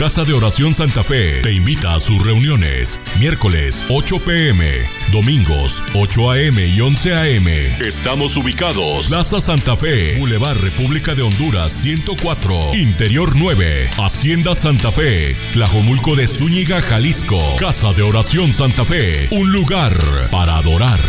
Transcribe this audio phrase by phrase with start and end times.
[0.00, 2.98] Casa de Oración Santa Fe te invita a sus reuniones.
[3.18, 4.78] Miércoles 8 pm,
[5.12, 7.46] domingos 8 am y 11 am.
[7.82, 9.08] Estamos ubicados.
[9.08, 16.26] Plaza Santa Fe, Boulevard República de Honduras 104, Interior 9, Hacienda Santa Fe, Tlajomulco de
[16.28, 17.56] Zúñiga, Jalisco.
[17.58, 19.92] Casa de Oración Santa Fe, un lugar
[20.30, 21.00] para adorar.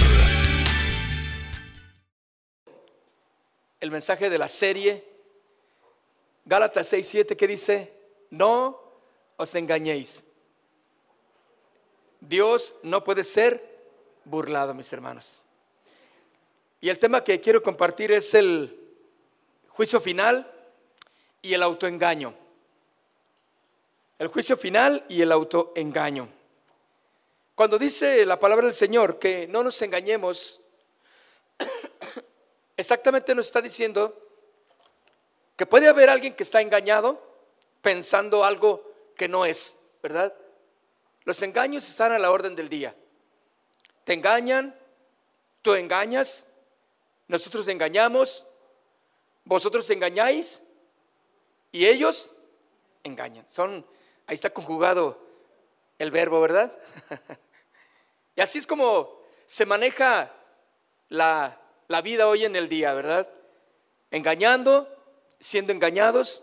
[3.79, 5.03] el mensaje de la serie,
[6.45, 7.93] Gálatas 6:7, que dice,
[8.29, 8.80] no
[9.41, 10.23] os engañéis.
[12.19, 13.81] Dios no puede ser
[14.23, 15.41] burlado, mis hermanos.
[16.79, 18.79] Y el tema que quiero compartir es el
[19.69, 20.49] juicio final
[21.41, 22.35] y el autoengaño.
[24.19, 26.29] El juicio final y el autoengaño.
[27.55, 30.59] Cuando dice la palabra del Señor que no nos engañemos,
[32.77, 34.15] exactamente nos está diciendo
[35.55, 37.19] que puede haber alguien que está engañado
[37.81, 38.90] pensando algo
[39.21, 40.33] que no es, ¿verdad?
[41.25, 42.95] Los engaños están a la orden del día.
[44.03, 44.75] Te engañan,
[45.61, 46.47] tú engañas,
[47.27, 48.47] nosotros engañamos,
[49.45, 50.63] vosotros engañáis
[51.71, 52.31] y ellos
[53.03, 53.47] engañan.
[53.47, 53.85] Son,
[54.25, 55.23] ahí está conjugado
[55.99, 56.75] el verbo, ¿verdad?
[58.35, 60.33] y así es como se maneja
[61.09, 63.29] la la vida hoy en el día, ¿verdad?
[64.09, 64.87] Engañando,
[65.39, 66.41] siendo engañados,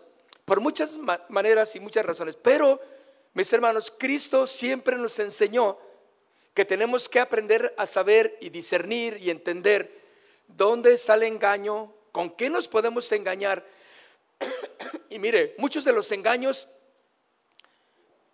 [0.49, 2.35] por muchas maneras y muchas razones.
[2.35, 2.81] Pero,
[3.35, 5.79] mis hermanos, Cristo siempre nos enseñó
[6.55, 10.01] que tenemos que aprender a saber y discernir y entender
[10.49, 13.63] dónde sale engaño, con qué nos podemos engañar.
[15.11, 16.67] y mire, muchos de los engaños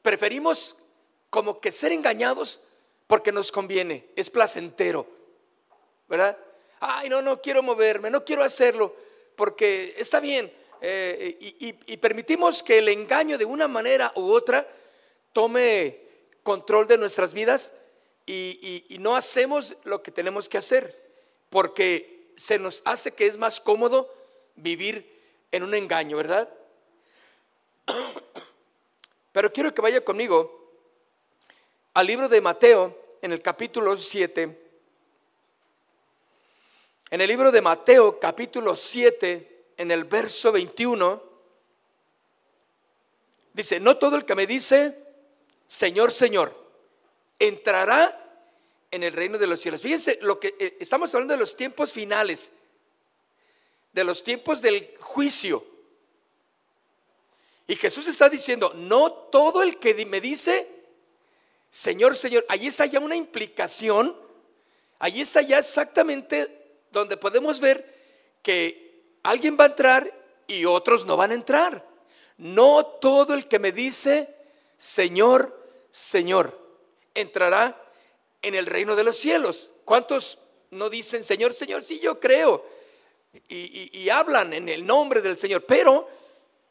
[0.01, 0.77] preferimos
[1.31, 2.61] como que ser engañados
[3.09, 5.07] porque nos conviene, es placentero,
[6.09, 6.39] ¿verdad?
[6.79, 8.95] ay, no, no quiero moverme, no quiero hacerlo,
[9.35, 10.53] porque está bien.
[10.81, 11.37] Eh,
[11.87, 14.69] y, permitimos que el engaño de una manera u otra
[15.33, 16.01] tome
[16.43, 17.73] control de nuestras vidas
[18.27, 20.99] y, y no hacemos lo que tenemos que hacer,
[21.51, 24.13] porque se nos hace que es más cómodo
[24.57, 25.21] vivir
[25.51, 26.49] en un engaño, ¿verdad?
[29.33, 30.71] Pero quiero que vaya conmigo
[31.95, 34.65] al libro de Mateo en el capítulo 7
[37.15, 41.23] en el libro de Mateo capítulo 7, en el verso 21,
[43.53, 44.99] dice, no todo el que me dice,
[45.67, 46.55] Señor, Señor,
[47.39, 48.21] entrará
[48.91, 49.81] en el reino de los cielos.
[49.81, 52.53] Fíjense, lo que eh, estamos hablando de los tiempos finales,
[53.93, 55.65] de los tiempos del juicio.
[57.67, 60.69] Y Jesús está diciendo, no todo el que me dice,
[61.71, 64.17] Señor, Señor, allí está ya una implicación,
[64.99, 67.95] allí está ya exactamente donde podemos ver
[68.43, 68.84] que
[69.25, 70.13] alguien va a entrar
[70.47, 71.85] y otros no van a entrar.
[72.39, 74.33] No todo el que me dice,
[74.79, 76.57] Señor, Señor,
[77.15, 77.81] entrará
[78.43, 79.73] en el reino de los cielos.
[79.85, 80.39] ¿Cuántos
[80.71, 81.83] no dicen, Señor, Señor?
[81.83, 82.65] Sí, yo creo.
[83.49, 86.09] Y, y hablan en el nombre del Señor, pero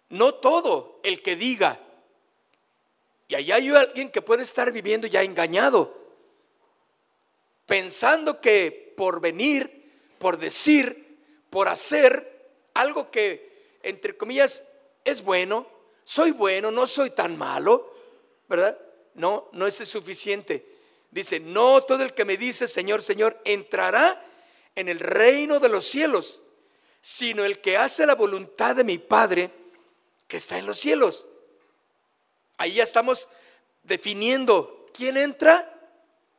[0.09, 1.79] no todo el que diga.
[3.27, 5.93] Y allá hay alguien que puede estar viviendo ya engañado,
[7.65, 9.83] pensando que por venir
[10.23, 11.19] por decir,
[11.49, 12.32] por hacer
[12.73, 14.63] algo que, entre comillas,
[15.03, 15.67] es bueno,
[16.03, 17.93] soy bueno, no soy tan malo,
[18.47, 18.77] ¿verdad?
[19.15, 20.65] No, no es suficiente.
[21.11, 24.25] Dice, no todo el que me dice, Señor, Señor, entrará
[24.75, 26.41] en el reino de los cielos,
[27.01, 29.51] sino el que hace la voluntad de mi Padre
[30.27, 31.27] que está en los cielos.
[32.57, 33.27] Ahí ya estamos
[33.83, 35.69] definiendo quién entra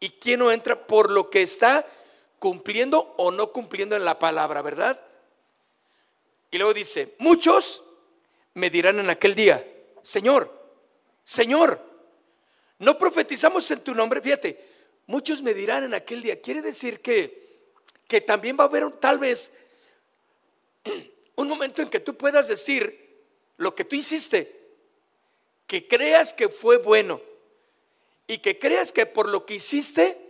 [0.00, 1.86] y quién no entra por lo que está
[2.38, 5.03] cumpliendo o no cumpliendo en la palabra, ¿verdad?
[6.54, 7.82] Y luego dice, muchos
[8.54, 9.66] me dirán en aquel día,
[10.04, 10.48] Señor,
[11.24, 11.80] Señor,
[12.78, 14.64] no profetizamos en tu nombre, fíjate,
[15.08, 17.72] muchos me dirán en aquel día, quiere decir que,
[18.06, 19.50] que también va a haber tal vez
[21.34, 23.24] un momento en que tú puedas decir
[23.56, 24.56] lo que tú hiciste,
[25.66, 27.20] que creas que fue bueno
[28.28, 30.20] y que creas que por lo que hiciste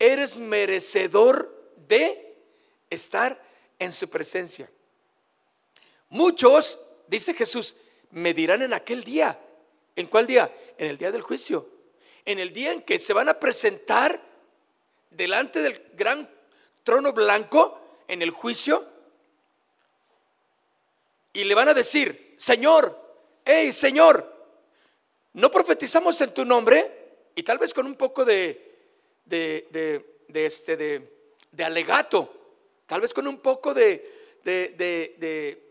[0.00, 2.36] eres merecedor de
[2.90, 3.40] estar
[3.78, 4.68] en su presencia.
[6.10, 7.76] Muchos, dice Jesús,
[8.10, 9.38] me dirán en aquel día.
[9.96, 10.52] ¿En cuál día?
[10.76, 11.68] En el día del juicio.
[12.24, 14.22] En el día en que se van a presentar
[15.10, 16.28] delante del gran
[16.84, 18.86] trono blanco en el juicio
[21.32, 22.98] y le van a decir, Señor,
[23.44, 24.34] hey Señor,
[25.34, 28.78] no profetizamos en tu nombre y tal vez con un poco de,
[29.24, 29.66] de,
[30.28, 32.32] de este, de, alegato,
[32.86, 35.67] tal vez con un poco de, de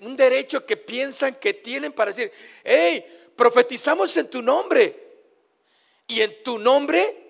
[0.00, 2.32] un derecho que piensan que tienen para decir,
[2.64, 3.04] hey,
[3.36, 5.08] profetizamos en tu nombre
[6.06, 7.28] y en tu nombre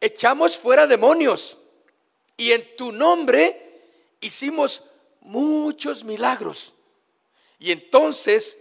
[0.00, 1.56] echamos fuera demonios
[2.36, 3.82] y en tu nombre
[4.20, 4.82] hicimos
[5.20, 6.72] muchos milagros.
[7.58, 8.58] Y entonces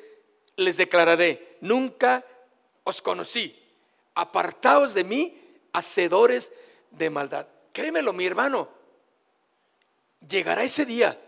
[0.57, 2.25] les declararé, nunca
[2.83, 3.57] os conocí,
[4.15, 5.41] apartaos de mí,
[5.71, 6.51] hacedores
[6.91, 7.47] de maldad.
[7.71, 8.67] Créemelo, mi hermano,
[10.27, 11.19] llegará ese día.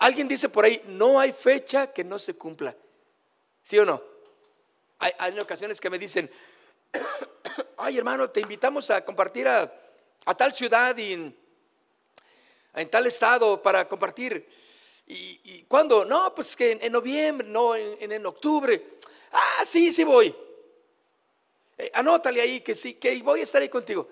[0.00, 2.76] Alguien dice por ahí, no hay fecha que no se cumpla.
[3.62, 4.02] ¿Sí o no?
[4.98, 6.30] Hay, ocasiones que me dicen,
[7.76, 9.72] ay hermano, te invitamos a compartir a,
[10.36, 11.36] tal ciudad y en,
[12.90, 14.48] tal estado para compartir.
[15.06, 16.04] ¿Y, y cuándo?
[16.04, 18.98] No, pues que en, noviembre, no, en, en, octubre.
[19.32, 20.34] Ah, sí, sí voy.
[21.78, 24.08] Eh, anótale ahí que sí, que voy a estar ahí contigo.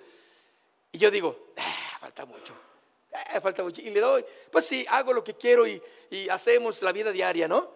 [0.92, 2.54] Y yo digo, ah, falta mucho,
[3.12, 3.80] ah, falta mucho.
[3.80, 7.48] Y le doy, pues sí, hago lo que quiero y, y hacemos la vida diaria,
[7.48, 7.70] ¿no?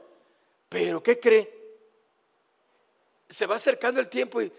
[0.68, 1.52] Pero ¿qué cree?
[3.28, 4.52] Se va acercando el tiempo y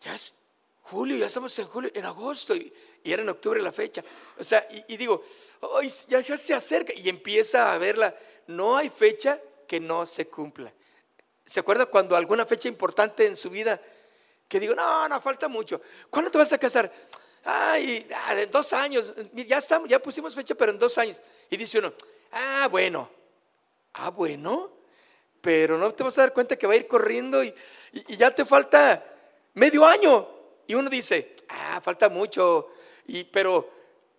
[0.00, 0.34] ya es
[0.82, 2.72] julio, ya estamos en julio, en agosto y,
[3.06, 4.02] era en octubre la fecha.
[4.38, 5.22] O sea, y, digo,
[6.08, 8.16] ya, ya se acerca y empieza a verla.
[8.46, 9.38] No hay fecha
[9.68, 10.72] que no se cumpla.
[11.44, 13.78] ¿Se acuerda cuando alguna fecha importante en su vida
[14.48, 15.82] que digo, no, no, falta mucho?
[16.08, 16.90] ¿Cuándo te vas a casar?
[17.44, 21.22] Ay, ah, dos años, ya estamos, ya pusimos fecha, pero en dos años.
[21.50, 21.92] Y dice uno,
[22.32, 23.10] ah, bueno,
[23.92, 24.72] ah, bueno,
[25.40, 27.54] pero no te vas a dar cuenta que va a ir corriendo y,
[27.92, 29.04] y ya te falta
[29.54, 30.28] medio año.
[30.66, 32.70] Y uno dice, ah, falta mucho,
[33.06, 33.70] y, pero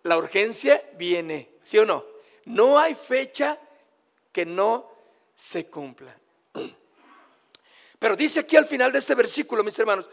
[0.04, 2.04] la urgencia viene, ¿sí o no?
[2.44, 3.58] No hay fecha
[4.32, 4.90] que no
[5.34, 6.16] se cumpla.
[7.98, 10.06] Pero dice aquí al final de este versículo, mis hermanos,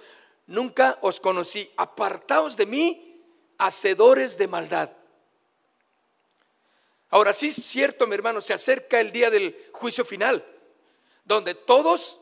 [0.48, 3.22] nunca os conocí, apartaos de mí,
[3.58, 4.90] hacedores de maldad.
[7.10, 10.46] Ahora sí es cierto, mi hermano, se acerca el día del juicio final,
[11.24, 12.20] donde todos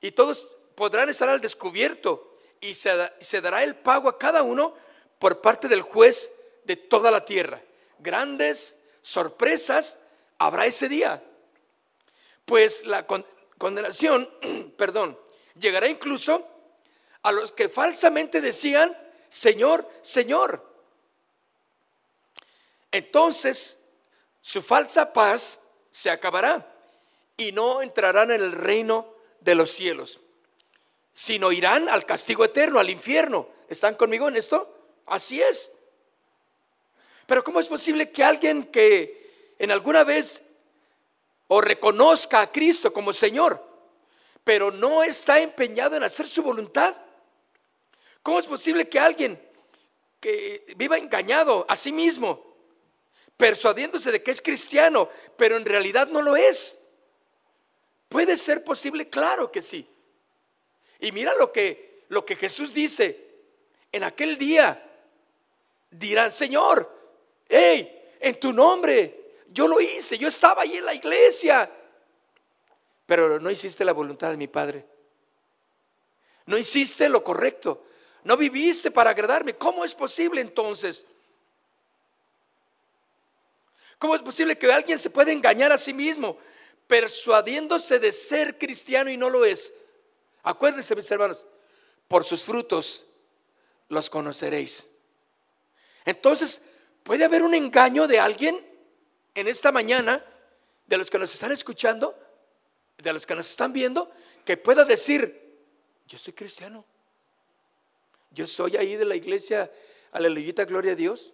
[0.00, 2.90] y todos podrán estar al descubierto y se,
[3.20, 4.74] se dará el pago a cada uno
[5.18, 6.32] por parte del juez
[6.64, 7.60] de toda la tierra.
[7.98, 9.98] Grandes sorpresas
[10.38, 11.22] habrá ese día.
[12.44, 13.06] Pues la
[13.58, 14.30] condenación,
[14.76, 15.18] perdón,
[15.58, 16.46] llegará incluso
[17.22, 18.96] a los que falsamente decían,
[19.28, 20.66] Señor, Señor.
[22.90, 23.78] Entonces,
[24.40, 26.66] su falsa paz se acabará
[27.36, 30.20] y no entrarán en el reino de los cielos,
[31.12, 33.48] sino irán al castigo eterno, al infierno.
[33.68, 34.76] ¿Están conmigo en esto?
[35.06, 35.70] Así es.
[37.26, 40.42] Pero ¿cómo es posible que alguien que en alguna vez
[41.46, 43.64] o reconozca a Cristo como Señor,
[44.42, 46.96] pero no está empeñado en hacer su voluntad?
[48.22, 49.40] ¿Cómo es posible que alguien
[50.20, 52.44] que viva engañado a sí mismo,
[53.36, 56.76] persuadiéndose de que es cristiano, pero en realidad no lo es?
[58.08, 59.08] ¿Puede ser posible?
[59.08, 59.88] Claro que sí.
[60.98, 63.28] Y mira lo que, lo que Jesús dice.
[63.92, 64.86] En aquel día
[65.90, 66.92] dirán, Señor,
[67.48, 71.70] hey, en tu nombre, yo lo hice, yo estaba ahí en la iglesia,
[73.06, 74.84] pero no hiciste la voluntad de mi Padre.
[76.46, 77.84] No hiciste lo correcto.
[78.24, 79.54] No viviste para agradarme.
[79.54, 81.04] ¿Cómo es posible entonces?
[83.98, 86.38] ¿Cómo es posible que alguien se pueda engañar a sí mismo,
[86.86, 89.72] persuadiéndose de ser cristiano y no lo es?
[90.42, 91.44] Acuérdense, mis hermanos,
[92.08, 93.06] por sus frutos
[93.88, 94.88] los conoceréis.
[96.04, 96.62] Entonces,
[97.02, 98.66] ¿puede haber un engaño de alguien
[99.34, 100.24] en esta mañana,
[100.86, 102.18] de los que nos están escuchando,
[102.96, 104.10] de los que nos están viendo,
[104.44, 105.58] que pueda decir,
[106.06, 106.84] yo soy cristiano?
[108.30, 109.70] Yo soy ahí de la iglesia,
[110.12, 111.32] aleluyita, gloria a Dios.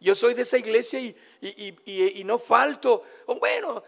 [0.00, 3.04] Yo soy de esa iglesia y, y, no falto.
[3.38, 3.82] bueno,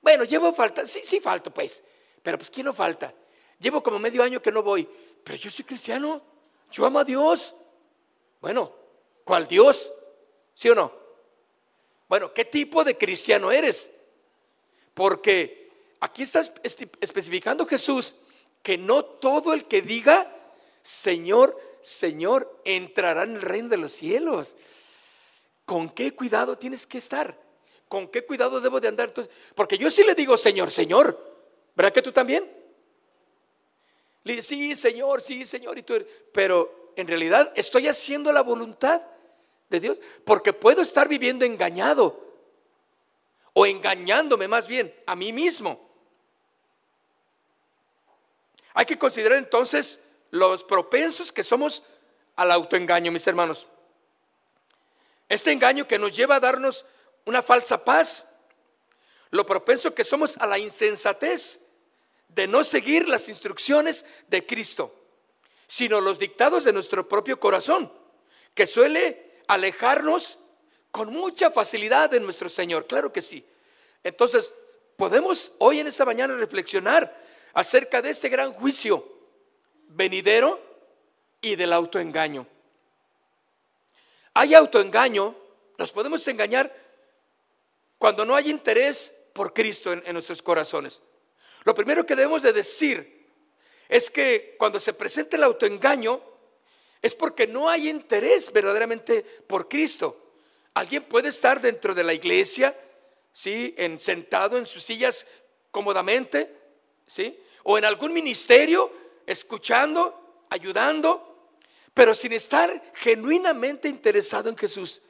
[0.00, 1.82] bueno, llevo falta, sí, sí falto pues.
[2.22, 3.14] Pero pues ¿quién no falta?
[3.58, 4.88] Llevo como medio año que no voy.
[5.22, 6.22] Pero yo soy cristiano.
[6.70, 7.54] Yo amo a Dios.
[8.40, 8.72] Bueno,
[9.24, 9.92] ¿cuál Dios?
[10.54, 10.92] ¿Sí o no?
[12.08, 13.90] Bueno, ¿qué tipo de cristiano eres?
[14.94, 16.40] Porque aquí está
[17.00, 18.16] especificando Jesús
[18.62, 20.41] que no todo el que diga
[20.82, 24.56] Señor, Señor, entrará en el reino de los cielos.
[25.64, 27.40] ¿Con qué cuidado tienes que estar?
[27.88, 29.12] ¿Con qué cuidado debo de andar?
[29.54, 31.30] porque yo sí le digo, Señor, Señor.
[31.74, 32.50] ¿Verdad que tú también?
[34.24, 35.82] Le sí, Señor, sí, Señor.
[36.32, 39.02] Pero en realidad estoy haciendo la voluntad
[39.68, 40.00] de Dios.
[40.24, 42.20] Porque puedo estar viviendo engañado.
[43.52, 45.90] O engañándome más bien a mí mismo.
[48.74, 50.00] Hay que considerar entonces
[50.32, 51.84] los propensos que somos
[52.34, 53.68] al autoengaño, mis hermanos.
[55.28, 56.84] Este engaño que nos lleva a darnos
[57.26, 58.26] una falsa paz
[59.30, 61.60] lo propenso que somos a la insensatez
[62.28, 64.94] de no seguir las instrucciones de Cristo,
[65.66, 67.92] sino los dictados de nuestro propio corazón,
[68.54, 70.38] que suele alejarnos
[70.90, 72.86] con mucha facilidad de nuestro Señor.
[72.86, 73.44] Claro que sí.
[74.04, 74.52] Entonces,
[74.96, 77.18] podemos hoy en esta mañana reflexionar
[77.54, 79.11] acerca de este gran juicio
[79.94, 80.60] venidero
[81.40, 82.46] y del autoengaño.
[84.34, 85.36] Hay autoengaño,
[85.78, 86.74] nos podemos engañar
[87.98, 91.00] cuando no hay interés por Cristo en, nuestros corazones.
[91.64, 93.28] Lo primero que debemos de decir
[93.88, 96.22] es que cuando se presenta el autoengaño
[97.00, 100.32] es porque no hay interés verdaderamente por Cristo.
[100.74, 102.76] Alguien puede estar dentro de la iglesia,
[103.32, 103.74] ¿sí?
[103.76, 105.26] En, sentado en sus sillas
[105.70, 106.56] cómodamente,
[107.06, 107.38] ¿sí?
[107.64, 108.92] O en algún ministerio,
[109.32, 111.50] escuchando, ayudando,
[111.94, 115.02] pero sin estar genuinamente interesado en Jesús.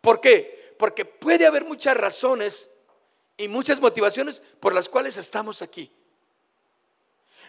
[0.00, 0.74] ¿Por qué?
[0.78, 2.70] Porque puede haber muchas razones
[3.36, 5.90] y muchas motivaciones por las cuales estamos aquí.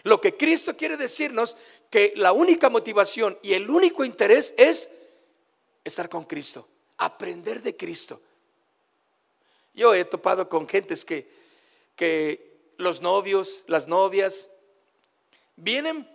[0.04, 1.56] Lo que Cristo quiere decirnos
[1.90, 4.90] que la única motivación y el único interés es
[5.84, 8.20] estar con Cristo, aprender de Cristo.
[9.74, 11.28] Yo he topado con gentes que,
[11.94, 14.50] que los novios, las novias,
[15.58, 16.08] vienen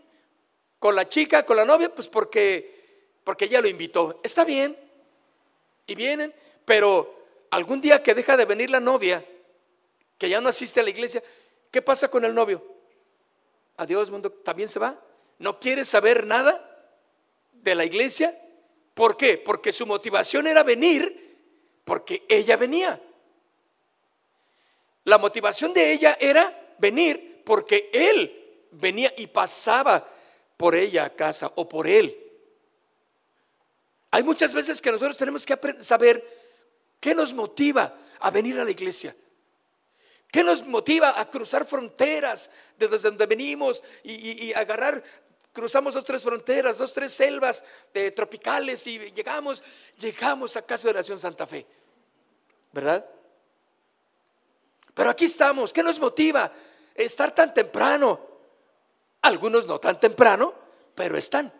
[0.79, 4.19] con la chica, con la novia, pues porque, porque ella lo invitó.
[4.23, 4.77] Está bien,
[5.85, 6.33] y vienen,
[6.65, 9.25] pero algún día que deja de venir la novia,
[10.17, 11.23] que ya no asiste a la iglesia,
[11.71, 12.63] ¿qué pasa con el novio?
[13.77, 14.99] Adiós, mundo, también se va.
[15.39, 16.69] ¿No quiere saber nada
[17.51, 18.39] de la iglesia?
[18.93, 19.37] ¿Por qué?
[19.37, 21.23] Porque su motivación era venir
[21.83, 23.01] porque ella venía.
[25.03, 28.42] La motivación de ella era venir porque él
[28.73, 30.07] venía y pasaba
[30.57, 32.19] por ella a casa o por él.
[34.11, 36.23] Hay muchas veces que nosotros tenemos que saber
[36.99, 39.15] qué nos motiva a venir a la iglesia.
[40.31, 45.03] ¿Qué nos motiva a cruzar fronteras desde donde venimos y, agarrar,
[45.51, 47.63] cruzamos dos, tres fronteras, dos, tres selvas
[47.93, 49.63] de tropicales y llegamos,
[49.97, 51.65] llegamos a Casa de Oración Santa Fe?
[52.71, 53.05] ¿Verdad?
[54.93, 55.73] Pero aquí estamos.
[55.73, 56.51] ¿Qué nos motiva?
[56.95, 58.32] Estar tan temprano.
[59.23, 60.53] Algunos no tan temprano,
[60.93, 61.51] pero están.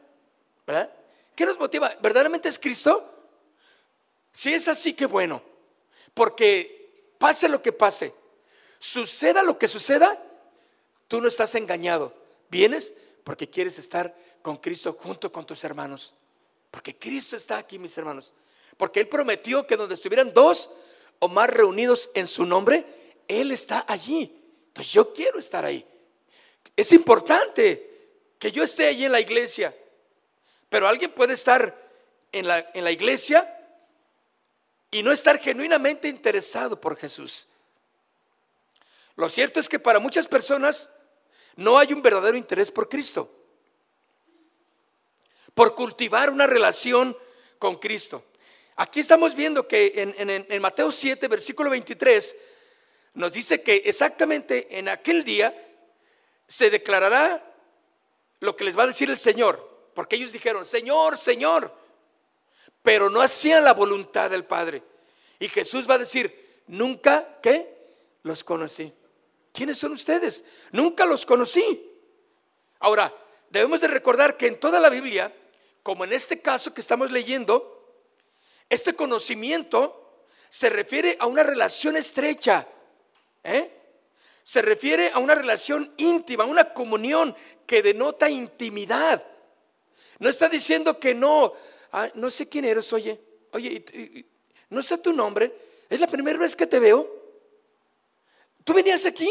[0.67, 0.91] ¿Verdad?
[1.35, 1.95] ¿Qué nos motiva?
[2.01, 3.09] ¿Verdaderamente es Cristo?
[4.31, 5.41] Si es así, qué bueno.
[6.13, 8.13] Porque pase lo que pase,
[8.79, 10.21] suceda lo que suceda,
[11.07, 12.13] tú no estás engañado.
[12.49, 12.93] Vienes
[13.23, 16.13] porque quieres estar con Cristo junto con tus hermanos.
[16.69, 18.33] Porque Cristo está aquí, mis hermanos.
[18.75, 20.69] Porque Él prometió que donde estuvieran dos
[21.19, 22.85] o más reunidos en su nombre,
[23.27, 24.35] Él está allí.
[24.67, 25.87] Entonces yo quiero estar ahí.
[26.75, 27.93] Es importante
[28.39, 29.75] que yo esté allí en la iglesia.
[30.69, 31.81] Pero alguien puede estar
[32.31, 33.49] en la, en la iglesia
[34.91, 37.47] y no estar genuinamente interesado por Jesús.
[39.15, 40.89] Lo cierto es que para muchas personas
[41.55, 43.31] no hay un verdadero interés por Cristo,
[45.53, 47.15] por cultivar una relación
[47.59, 48.23] con Cristo.
[48.75, 52.35] Aquí estamos viendo que en, en, Mateo 7, versículo 23,
[53.13, 55.55] nos dice que exactamente en aquel día
[56.47, 57.43] se declarará
[58.39, 59.91] lo que les va a decir el Señor.
[59.93, 61.73] Porque ellos dijeron, Señor, Señor,
[62.81, 64.83] pero no hacían la voluntad del Padre.
[65.39, 67.95] Y Jesús va a decir, nunca, ¿qué?
[68.23, 68.93] Los conocí.
[69.51, 70.43] ¿Quiénes son ustedes?
[70.71, 71.89] Nunca los conocí.
[72.79, 73.13] Ahora,
[73.49, 75.33] debemos de recordar que en toda la Biblia,
[75.83, 77.73] como en este caso que estamos leyendo,
[78.69, 82.67] este conocimiento se refiere a una relación estrecha.
[83.43, 83.82] ¿eh?
[84.43, 87.35] Se refiere a una relación íntima, una comunión
[87.65, 89.25] que denota intimidad.
[90.19, 91.53] No está diciendo que no,
[92.15, 93.19] no sé quién eres, oye,
[93.51, 94.25] oye,
[94.69, 95.53] no sé tu nombre,
[95.89, 97.23] es la primera vez que te veo.
[98.63, 99.29] ¿Tú venías aquí?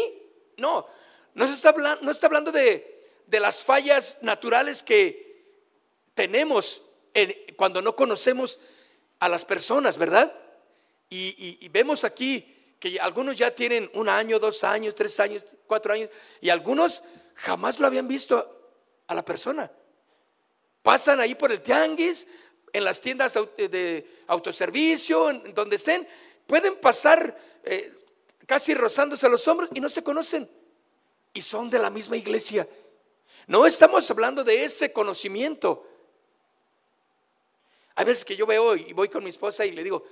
[0.57, 0.85] No,
[1.33, 2.89] no, se está, hablando, no está hablando de,
[3.27, 5.43] las fallas naturales que
[6.13, 6.83] tenemos
[7.55, 8.59] cuando no conocemos
[9.19, 10.33] a las personas, ¿verdad?
[11.09, 12.52] Y, vemos aquí
[12.83, 16.09] que algunos ya tienen un año, dos años, tres años, cuatro años,
[16.41, 17.01] y algunos
[17.35, 18.73] jamás lo habían visto
[19.07, 19.71] a la persona.
[20.81, 22.27] Pasan ahí por el tianguis,
[22.73, 26.05] en las tiendas de autoservicio, en donde estén,
[26.45, 27.93] pueden pasar eh,
[28.45, 30.49] casi rozándose los hombros y no se conocen.
[31.33, 32.67] Y son de la misma iglesia.
[33.47, 35.87] No estamos hablando de ese conocimiento.
[37.95, 40.03] Hay veces que yo veo y voy con mi esposa y le digo,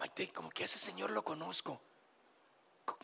[0.00, 1.80] Maite, como que ese señor lo conozco.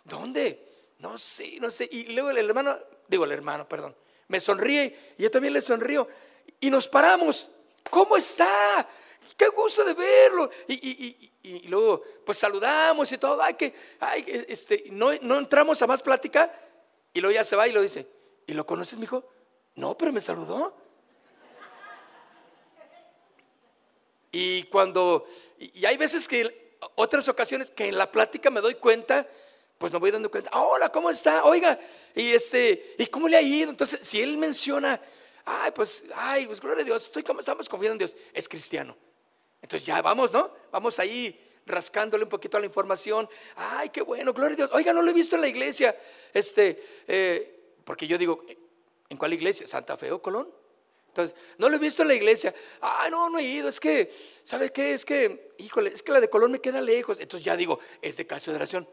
[0.05, 0.95] ¿Dónde?
[0.99, 1.89] No sé, no sé.
[1.91, 2.79] Y luego el hermano,
[3.09, 3.95] digo el hermano, perdón,
[4.29, 6.09] me sonríe y yo también le sonrío
[6.61, 7.49] y nos paramos.
[7.91, 8.89] ¿Cómo está?
[9.37, 10.51] qué gusto de verlo.
[10.69, 11.31] Y,
[11.69, 13.41] luego, pues saludamos y todo.
[13.43, 16.53] Ay, que, ay, este, no, no entramos a más plática.
[17.13, 18.07] Y luego ya se va y lo dice.
[18.47, 19.25] ¿Y lo conoces, mijo?
[19.75, 20.75] No, pero me saludó.
[24.33, 25.27] Y cuando,
[25.59, 29.27] y hay veces que, otras ocasiones que en la plática me doy cuenta,
[29.79, 31.45] pues me voy dando cuenta, hola, ¿cómo está?
[31.45, 31.79] Oiga,
[32.15, 33.71] y este, ¿y cómo le ha ido?
[33.71, 35.01] Entonces, si él menciona,
[35.45, 38.97] ay, pues, ay, pues gloria a Dios, estoy como estamos confiando en Dios, es cristiano.
[39.61, 40.51] Entonces ya vamos, ¿no?
[40.71, 43.29] Vamos ahí rascándole un poquito a la información.
[43.57, 44.71] Ay, qué bueno, gloria a Dios.
[44.73, 45.97] Oiga, no lo he visto en la iglesia.
[46.33, 48.45] Este, eh, porque yo digo,
[49.09, 49.67] ¿en cuál iglesia?
[49.67, 50.49] ¿Santa Fe o Colón?
[51.09, 52.55] Entonces, no lo he visto en la iglesia.
[52.81, 53.69] Ay, no, no he ido.
[53.69, 54.93] Es que, ¿sabe qué?
[54.93, 57.19] Es que, híjole, es que la de Colón me queda lejos.
[57.19, 58.89] Entonces ya digo, es de caso de oración.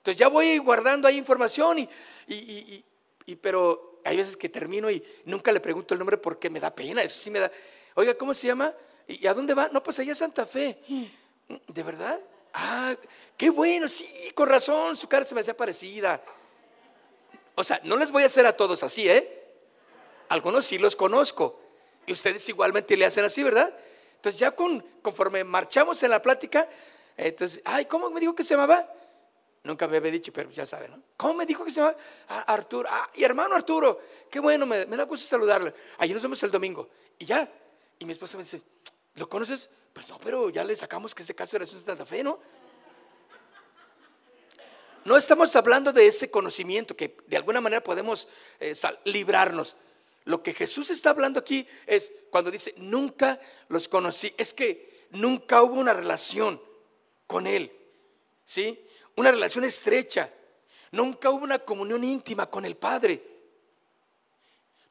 [0.00, 1.88] Entonces ya voy guardando ahí información y,
[2.26, 2.84] y,
[3.26, 6.74] y, pero hay veces que termino y nunca le pregunto el nombre porque me da
[6.74, 7.02] pena.
[7.02, 7.52] Eso sí me da.
[7.94, 8.72] Oiga, ¿cómo se llama?
[9.06, 9.68] ¿Y a dónde va?
[9.68, 10.78] No, pues allá a Santa Fe.
[11.66, 12.18] ¿De verdad?
[12.54, 12.96] Ah,
[13.36, 16.22] qué bueno, sí, con razón, su cara se me hacía parecida.
[17.54, 19.44] O sea, no les voy a hacer a todos así, ¿eh?
[20.30, 21.60] Algunos sí los conozco.
[22.06, 23.76] Y ustedes igualmente le hacen así, ¿verdad?
[24.16, 26.68] Entonces ya con, conforme marchamos en la plática,
[27.16, 28.90] entonces, ay, ¿cómo me dijo que se llamaba?
[29.62, 31.02] Nunca me había dicho, pero ya saben, ¿no?
[31.16, 31.98] ¿Cómo me dijo que se llamaba?
[32.28, 32.88] Ah, Arturo.
[32.90, 34.00] Ah, y hermano Arturo.
[34.30, 35.74] Qué bueno, me, da gusto saludarle.
[35.98, 36.88] Ahí nos vemos el domingo.
[37.18, 37.50] Y ya.
[37.98, 38.62] Y mi esposa me dice,
[39.16, 39.68] ¿Lo conoces?
[39.92, 42.38] Pues no, pero ya le sacamos que ese caso era de Santa Fe, ¿no?
[45.04, 48.28] No estamos hablando de ese conocimiento que de alguna manera podemos
[48.60, 48.74] eh,
[49.04, 49.76] librarnos.
[50.24, 55.62] Lo que Jesús está hablando aquí es cuando dice, nunca los conocí, es que nunca
[55.62, 56.62] hubo una relación
[57.26, 57.72] con Él,
[58.44, 58.84] ¿sí?
[59.20, 60.30] Una relación estrecha,
[60.92, 63.22] nunca hubo una comunión íntima con el Padre.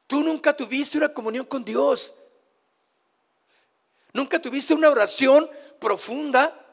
[0.06, 2.14] Tú nunca tuviste una comunión con Dios.
[4.12, 6.64] ¿Nunca tuviste una oración profunda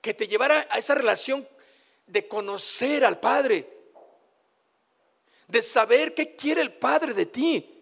[0.00, 1.48] que te llevara a esa relación
[2.08, 3.70] de conocer al Padre?
[5.46, 7.73] De saber qué quiere el Padre de ti.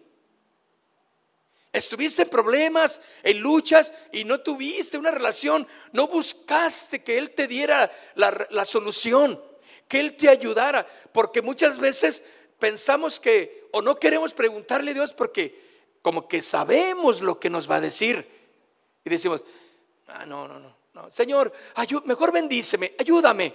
[1.73, 7.47] Estuviste en problemas, en luchas y no tuviste una relación, no buscaste que Él te
[7.47, 9.41] diera la, solución,
[9.87, 12.23] que Él te ayudara, porque muchas veces
[12.59, 15.63] pensamos que o no queremos preguntarle a Dios porque
[16.03, 18.29] como que sabemos lo que nos va a decir.
[19.03, 19.43] Y decimos,
[20.09, 21.09] ah, no, no, no, no.
[21.09, 21.51] Señor,
[22.05, 23.51] mejor bendíceme, ayúdame.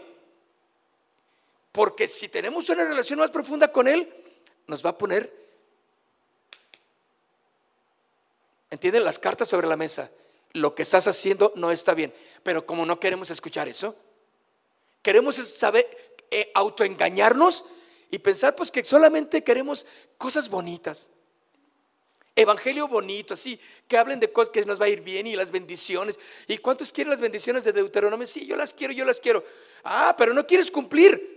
[1.70, 4.12] Porque si tenemos una relación más profunda con Él,
[4.66, 5.37] nos va a poner,
[8.70, 9.04] ¿entienden?
[9.04, 10.10] Las cartas sobre la mesa.
[10.52, 12.12] Lo que estás haciendo no está bien.
[12.42, 13.94] Pero como no queremos escuchar eso,
[15.02, 17.64] queremos saber, eh, autoengañarnos
[18.10, 21.10] y pensar pues que solamente queremos cosas bonitas
[22.38, 25.50] evangelio bonito, así, que hablen de cosas que nos va a ir bien y las
[25.50, 26.18] bendiciones.
[26.46, 28.26] ¿Y cuántos quieren las bendiciones de Deuteronomio?
[28.26, 29.44] Sí, yo las quiero, yo las quiero.
[29.82, 31.36] Ah, pero no quieres cumplir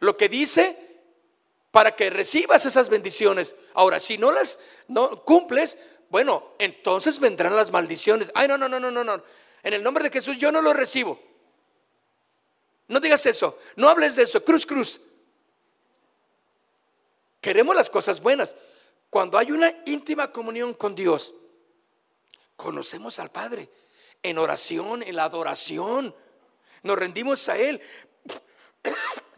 [0.00, 0.76] lo que dice
[1.70, 3.54] para que recibas esas bendiciones.
[3.74, 8.30] Ahora, si no las no cumples, bueno, entonces vendrán las maldiciones.
[8.34, 9.22] Ay, no, no, no, no, no, no.
[9.62, 11.20] En el nombre de Jesús yo no lo recibo.
[12.88, 14.44] No digas eso, no hables de eso.
[14.44, 15.00] Cruz, cruz.
[17.40, 18.54] Queremos las cosas buenas.
[19.10, 21.34] Cuando hay una íntima comunión con Dios,
[22.56, 23.68] conocemos al Padre
[24.22, 26.14] en oración, en la adoración.
[26.82, 27.80] Nos rendimos a Él.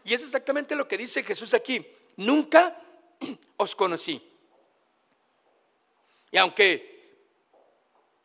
[0.05, 1.85] Y es exactamente lo que dice Jesús aquí.
[2.15, 2.81] Nunca
[3.57, 4.19] os conocí.
[6.31, 7.17] Y aunque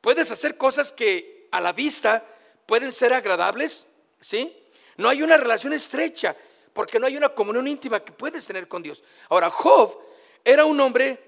[0.01, 2.25] puedes hacer cosas que a la vista
[2.67, 3.87] pueden ser agradables,
[4.21, 4.57] ¿sí?
[4.97, 6.37] No hay una relación estrecha
[6.73, 9.03] porque no hay una comunión íntima que puedes tener con Dios.
[9.29, 9.99] Ahora, Job
[10.45, 11.19] era un hombre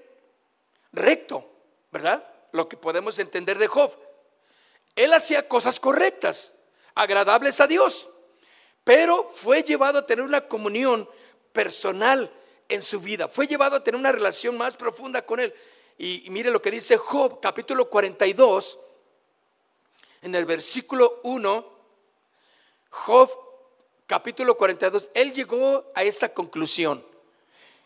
[0.91, 1.49] recto,
[1.91, 2.23] ¿verdad?
[2.51, 3.97] Lo que podemos entender de Job.
[4.95, 6.53] Él hacía cosas correctas,
[6.95, 8.09] agradables a Dios,
[8.83, 11.09] pero fue llevado a tener una comunión
[11.53, 12.31] personal
[12.69, 15.53] en su vida, fue llevado a tener una relación más profunda con Él.
[15.97, 18.79] Y, mire lo que dice Job, capítulo 42,
[20.21, 21.77] en el versículo 1,
[22.89, 23.31] Job,
[24.05, 27.03] capítulo 42, él llegó a esta conclusión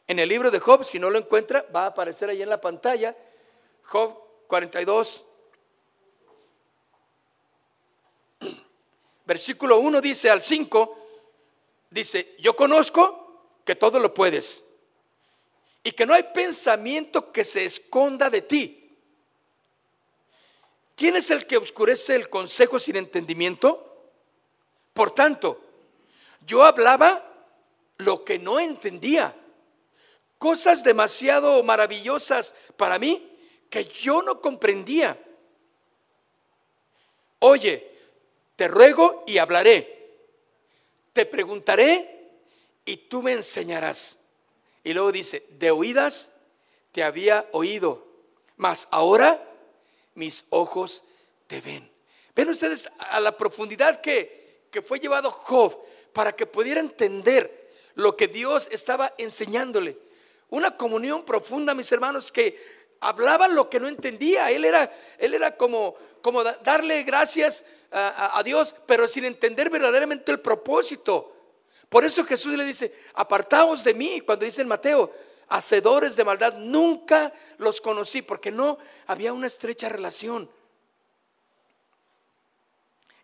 [0.07, 2.59] en el libro de Job, si no lo encuentra, va a aparecer ahí en la
[2.59, 3.15] pantalla.
[3.83, 5.23] Job 42,
[9.25, 10.97] versículo 1 dice al 5,
[11.89, 14.65] dice, yo conozco que todo lo puedes
[15.83, 18.97] y que no hay pensamiento que se esconda de ti.
[20.95, 24.11] ¿Quién es el que oscurece el consejo sin entendimiento?
[24.93, 25.61] Por tanto,
[26.45, 27.27] yo hablaba
[27.97, 29.35] lo que no entendía
[30.41, 33.37] cosas demasiado maravillosas para mí
[33.69, 35.23] que yo no comprendía.
[37.37, 37.91] oye,
[38.55, 40.17] te ruego y hablaré,
[41.13, 42.31] te preguntaré
[42.85, 44.17] y tú me enseñarás.
[44.83, 46.31] Y luego dice, de oídas
[46.91, 48.05] te había oído,
[48.57, 49.43] mas ahora
[50.15, 51.03] mis ojos
[51.47, 51.89] te ven.
[52.35, 55.77] Ven ustedes a la profundidad que, que fue llevado Job
[56.13, 59.97] para que pudiera entender lo que Dios estaba enseñándole.
[60.49, 62.57] Una comunión profunda, mis hermanos, que
[62.99, 64.51] hablaba lo que no entendía.
[64.51, 70.31] Él era, él era como, como darle gracias a, a Dios, pero sin entender verdaderamente
[70.31, 71.40] el propósito.
[71.91, 75.13] Por eso Jesús le dice, apartaos de mí, cuando dice en Mateo,
[75.49, 78.77] hacedores de maldad, nunca los conocí, porque no
[79.07, 80.49] había una estrecha relación.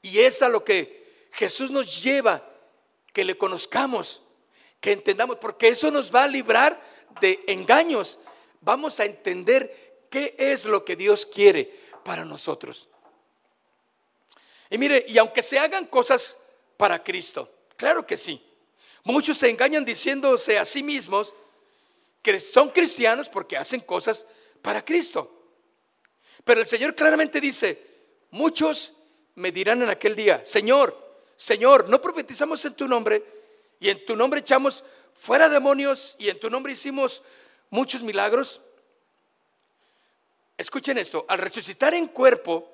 [0.02, 2.44] Y es a lo que Jesús nos lleva,
[3.14, 4.22] que le conozcamos,
[4.82, 6.78] que entendamos, porque eso nos va a librar
[7.22, 8.20] de engaños.
[8.60, 12.90] Vamos a entender qué es lo que Dios quiere para nosotros.
[14.70, 16.38] Y mire, y aunque se hagan cosas
[16.76, 18.44] para Cristo, claro que sí.
[19.08, 21.34] Muchos se engañan diciéndose a sí mismos
[22.22, 24.28] que son cristianos porque hacen cosas
[24.62, 25.32] para Cristo.
[26.44, 27.82] Pero el Señor claramente dice,
[28.32, 28.92] muchos
[29.36, 33.24] me dirán en aquel día, Señor, Señor, ¿no profetizamos en tu nombre?
[33.80, 37.24] Y en tu nombre echamos fuera demonios y en tu nombre hicimos
[37.70, 38.60] muchos milagros.
[40.58, 42.70] Escuchen esto, al resucitar en cuerpo,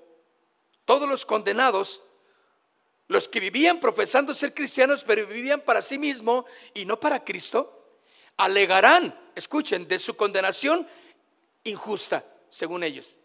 [0.86, 2.02] todos los condenados,
[3.14, 8.00] los que vivían profesando ser cristianos, pero vivían para sí mismos y no para Cristo,
[8.38, 10.88] alegarán, escuchen, de su condenación
[11.64, 13.16] injusta, según ellos.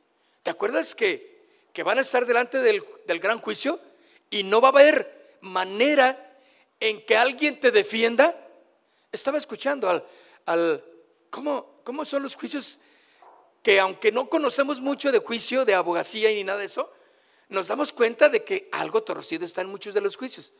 [0.42, 3.80] ¿Te acuerdas que, que van a estar delante del, del gran juicio
[4.28, 6.38] y no va a haber manera
[6.78, 8.36] en que alguien te defienda?
[9.10, 10.04] Estaba escuchando al,
[10.44, 10.84] al
[11.30, 12.78] ¿cómo, ¿cómo son los juicios?
[13.62, 16.92] Que aunque no conocemos mucho de juicio, de abogacía y ni nada de eso,
[17.48, 20.52] nos damos cuenta de que algo torcido está en muchos de los juicios.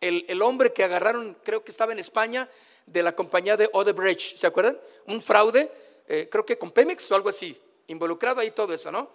[0.00, 2.48] El, hombre que agarraron, creo que estaba en España,
[2.84, 4.78] de la compañía de Odebrecht, ¿se acuerdan?
[5.06, 5.72] Un fraude,
[6.06, 9.10] eh, creo que con Pemex o algo así, involucrado ahí todo eso, ¿no?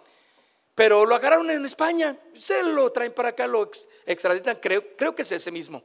[0.74, 3.70] Pero lo agarraron en España, se lo traen para acá, lo
[4.04, 5.82] extraditan, creo, creo que es ese mismo.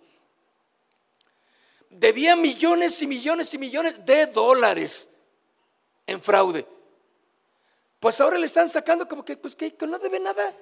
[1.90, 5.10] Debía millones y millones y millones de dólares
[6.06, 6.66] en fraude.
[8.00, 10.56] Pues ahora le están sacando como que, pues que no debe nada.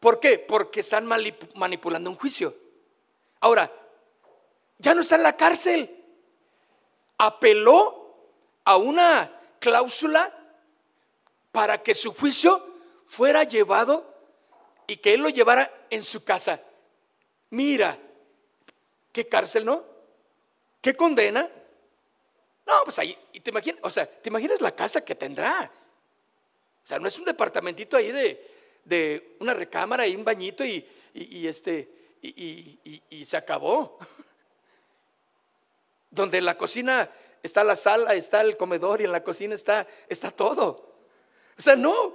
[0.00, 0.38] ¿Por qué?
[0.38, 2.54] Porque están manipulando un juicio.
[3.40, 3.72] Ahora,
[4.78, 6.04] ya no está en la cárcel.
[7.18, 8.16] Apeló
[8.64, 10.32] a una cláusula
[11.50, 12.64] para que su juicio
[13.04, 14.14] fuera llevado
[14.86, 16.60] y que él lo llevara en su casa.
[17.50, 17.98] Mira,
[19.12, 19.84] qué cárcel, ¿no?
[20.80, 21.50] ¿Qué condena?
[22.66, 25.72] No, pues ahí, y te imaginas, o sea, te imaginas la casa que tendrá.
[26.84, 28.57] O sea, no es un departamentito ahí de,
[28.88, 30.86] de una recámara y un bañito y,
[31.46, 31.88] este,
[32.22, 33.98] y, se acabó.
[36.10, 37.10] Donde en la cocina
[37.42, 40.94] está la sala, está el comedor y en la cocina está, está todo.
[41.58, 42.14] O sea, no,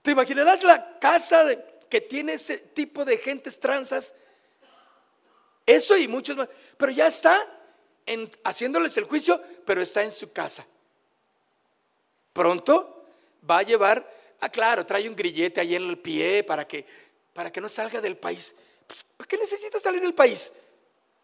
[0.00, 1.44] te imaginarás la casa
[1.90, 4.14] que tiene ese tipo de gentes transas.
[5.66, 6.48] Eso y muchos más.
[6.78, 7.46] Pero ya está
[8.06, 10.66] en, haciéndoles el juicio, pero está en su casa.
[12.32, 13.04] Pronto
[13.48, 16.84] va a llevar Ah, claro, trae un grillete ahí en el pie para que,
[17.32, 18.54] para que no salga del país.
[18.86, 20.52] Pues, ¿Para qué necesita salir del país?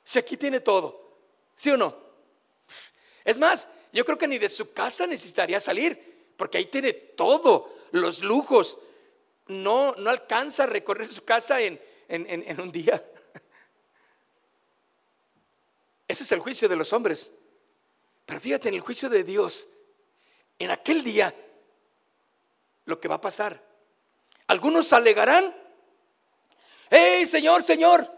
[0.04, 1.18] Si aquí tiene todo.
[1.54, 1.96] ¿Sí o no?
[3.24, 7.72] Es más, yo creo que ni de su casa necesitaría salir, porque ahí tiene todo,
[7.92, 8.78] los lujos.
[9.46, 13.04] No, no alcanza a recorrer su casa en, en un día.
[16.08, 17.30] Ese es el juicio de los hombres.
[18.26, 19.68] Pero fíjate, en el juicio de Dios,
[20.58, 21.34] en aquel día
[22.84, 23.62] lo que va a pasar.
[24.46, 25.54] Algunos alegarán,
[26.90, 28.10] hey Señor, Señor,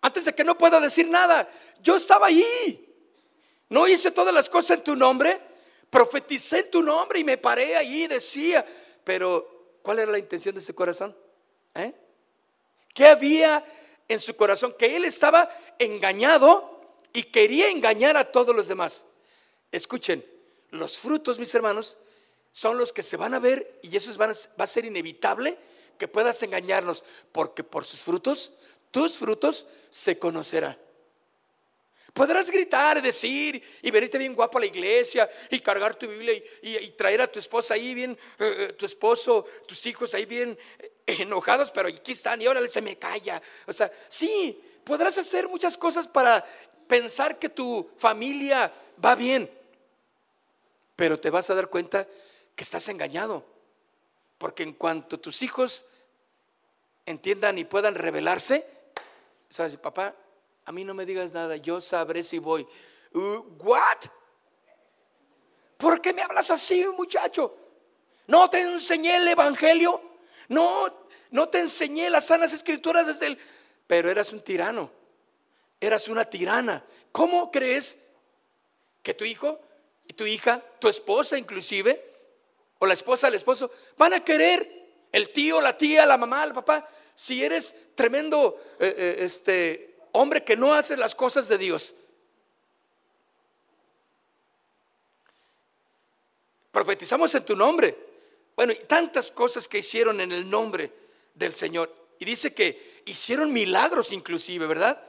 [0.00, 1.48] antes de que no pueda decir nada,
[1.80, 2.86] yo estaba ahí,
[3.68, 5.40] no hice todas las cosas en tu nombre,
[5.90, 8.64] profeticé en tu nombre y me paré ahí decía,
[9.04, 11.16] pero ¿cuál era la intención de ese corazón?
[11.74, 11.92] ¿Eh?
[12.94, 13.64] ¿Qué había
[14.08, 14.74] en su corazón?
[14.78, 16.80] Que él estaba engañado
[17.12, 19.04] y quería engañar a todos los demás.
[19.72, 20.24] Escuchen,
[20.70, 21.96] los frutos, mis hermanos,
[22.52, 25.58] son los que se van a ver y eso va a ser inevitable
[25.98, 28.52] que puedas engañarnos, porque por sus frutos,
[28.90, 30.78] tus frutos se conocerán.
[32.12, 36.88] Podrás gritar, decir y venirte bien guapo a la iglesia y cargar tu Biblia y,
[36.90, 40.90] traer a tu esposa ahí bien, eh, eh, tu esposo, tus hijos ahí bien eh,
[41.06, 43.40] enojados, pero aquí están y ahora se me calla.
[43.66, 46.44] O sea, sí, podrás hacer muchas cosas para
[46.88, 48.72] pensar que tu familia
[49.04, 49.48] va bien,
[50.96, 52.08] pero te vas a dar cuenta
[52.64, 53.44] estás engañado.
[54.38, 55.84] Porque en cuanto tus hijos
[57.04, 58.66] entiendan y puedan revelarse,
[59.50, 60.14] sabes, papá,
[60.64, 62.66] a mí no me digas nada, yo sabré si voy.
[63.12, 63.98] Uh, ¿What?
[65.76, 67.56] ¿Por qué me hablas así, muchacho?
[68.26, 70.00] ¿No te enseñé el evangelio?
[70.48, 73.38] No, no te enseñé las sanas escrituras desde el...
[73.86, 74.90] Pero eras un tirano,
[75.80, 76.84] eras una tirana.
[77.10, 77.98] ¿Cómo crees
[79.02, 79.60] que tu hijo
[80.06, 82.09] y tu hija, tu esposa inclusive,
[82.80, 84.80] o la esposa del esposo, van a querer
[85.12, 90.42] el tío, la tía, la mamá, el papá, si eres tremendo eh, eh, este, hombre
[90.42, 91.94] que no hace las cosas de Dios?
[96.70, 97.96] Profetizamos en tu nombre.
[98.56, 100.92] Bueno, y tantas cosas que hicieron en el nombre
[101.34, 101.94] del Señor.
[102.18, 105.02] Y dice que hicieron milagros inclusive, ¿verdad?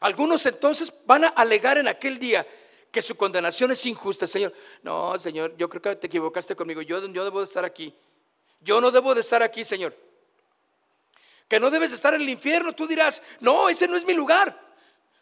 [0.00, 2.46] Algunos entonces van a alegar en aquel día
[2.90, 4.52] que su condenación es injusta, Señor.
[4.82, 6.82] No, Señor, yo creo que te equivocaste conmigo.
[6.82, 7.94] Yo, yo debo de estar aquí.
[8.60, 9.94] Yo no debo de estar aquí, Señor.
[11.48, 12.74] Que no debes de estar en el infierno.
[12.74, 14.68] Tú dirás, no, ese no es mi lugar.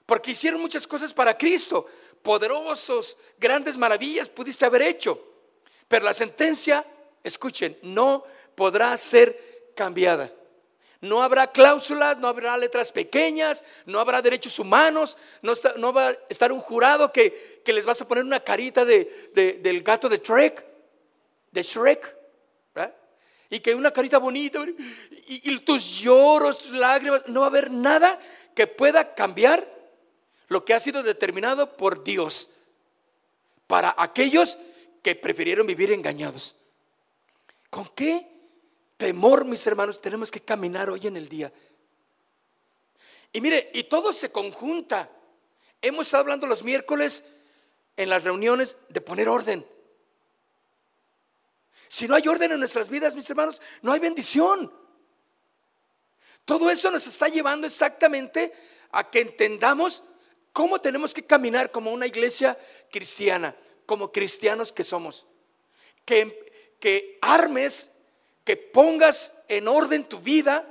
[0.05, 1.87] Porque hicieron muchas cosas para Cristo.
[2.23, 5.21] Poderosos, grandes maravillas pudiste haber hecho.
[5.89, 6.85] Pero la sentencia,
[7.23, 8.25] escuchen, no
[8.55, 10.33] podrá ser cambiada.
[11.07, 16.53] No habrá cláusulas, no habrá letras pequeñas, no habrá derechos humanos, no, va a estar
[16.53, 19.31] un jurado que, les vas a poner una carita de,
[19.63, 20.65] del gato de Shrek,
[21.53, 22.17] de Shrek,
[23.49, 24.61] y que una carita bonita,
[25.27, 28.19] y, y tus lloros, tus lágrimas, no va a haber nada
[28.55, 29.73] que pueda cambiar
[30.49, 32.49] lo que ha sido determinado por Dios
[33.67, 34.59] para aquellos
[35.03, 36.57] que prefirieron vivir engañados.
[37.71, 38.36] ¿Con qué
[38.97, 41.53] temor, mis hermanos, tenemos que caminar hoy en el día?
[43.33, 45.11] Y mire, y todo se conjunta.
[45.83, 47.25] Hemos estado hablando los miércoles
[47.97, 49.67] en las reuniones de poner orden.
[51.89, 54.73] Si no hay orden en nuestras vidas, mis hermanos, no hay bendición.
[56.45, 58.53] Todo eso nos está llevando exactamente
[58.93, 60.03] a que entendamos
[60.53, 62.59] cómo tenemos que caminar como una iglesia
[62.91, 63.55] cristiana,
[63.85, 65.27] como cristianos que somos.
[66.05, 67.91] Que, que armes,
[68.47, 70.65] que pongas en orden tu vida,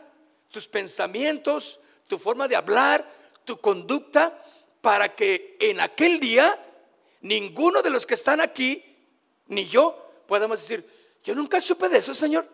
[0.49, 3.05] tus pensamientos, tu forma de hablar,
[3.43, 4.41] tu conducta,
[4.79, 6.57] para que en aquel día
[7.19, 8.81] ninguno de los que están aquí,
[9.47, 10.89] ni yo, podamos decir,
[11.21, 12.47] yo nunca supe de eso, Señor.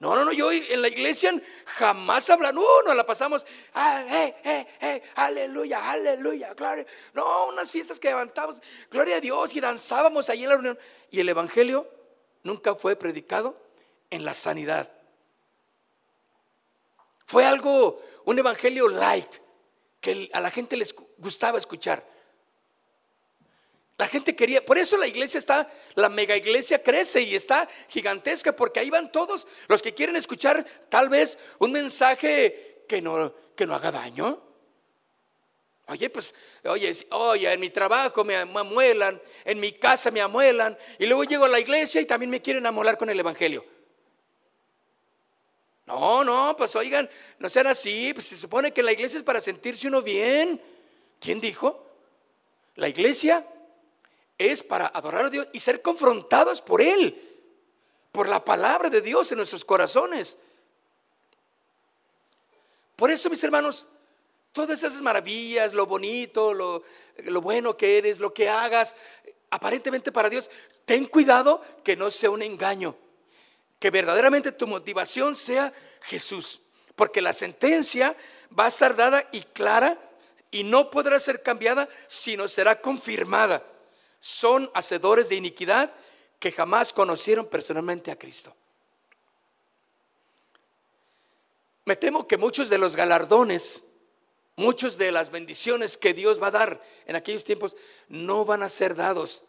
[0.00, 4.34] No, no, no, yo en la iglesia jamás hablan, no, nos la pasamos, ah, eh,
[4.42, 6.86] eh, eh, aleluya, aleluya, gloria.
[7.14, 10.78] No, unas fiestas que levantamos, gloria a Dios, y danzábamos ahí en la reunión.
[11.12, 11.88] Y el evangelio
[12.42, 13.67] nunca fue predicado
[14.10, 14.92] en la sanidad.
[17.26, 19.30] Fue algo, un evangelio light,
[20.00, 22.04] que a la gente les gustaba escuchar.
[23.98, 28.54] La gente quería, por eso la iglesia está, la mega iglesia crece y está gigantesca,
[28.54, 33.66] porque ahí van todos los que quieren escuchar tal vez un mensaje que no, que
[33.66, 34.40] no haga daño.
[35.88, 36.32] Oye, pues,
[36.64, 41.46] oye, oye, en mi trabajo me amuelan, en mi casa me amuelan, y luego llego
[41.46, 43.64] a la iglesia y también me quieren amolar con el evangelio.
[45.88, 49.40] No, no, pues oigan, no sean así, pues se supone que la iglesia es para
[49.40, 50.60] sentirse uno bien.
[51.18, 51.82] ¿Quién dijo?
[52.74, 53.46] La iglesia
[54.36, 57.18] es para adorar a Dios y ser confrontados por Él,
[58.12, 60.36] por la palabra de Dios en nuestros corazones.
[62.94, 63.88] Por eso, mis hermanos,
[64.52, 66.82] todas esas maravillas, lo bonito, lo,
[67.24, 68.94] lo bueno que eres, lo que hagas,
[69.50, 70.50] aparentemente para Dios,
[70.84, 72.94] ten cuidado que no sea un engaño,
[73.78, 76.60] que verdaderamente tu motivación sea Jesús,
[76.96, 78.16] porque la sentencia
[78.58, 79.98] va a estar dada y clara
[80.50, 83.62] y no podrá ser cambiada, sino será confirmada
[84.20, 85.92] son hacedores de iniquidad
[86.38, 88.54] que jamás conocieron personalmente a Cristo.
[91.84, 93.84] Me temo que muchos de los galardones,
[94.56, 97.76] muchos de las bendiciones que Dios va a dar en aquellos tiempos
[98.08, 99.42] no van a ser dados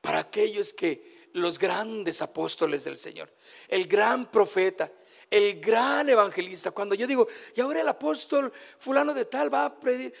[0.00, 3.30] para aquellos que los grandes apóstoles del Señor,
[3.68, 4.90] el gran profeta,
[5.30, 6.70] el gran evangelista.
[6.70, 10.12] Cuando yo digo, y ahora el apóstol fulano de tal va a pedir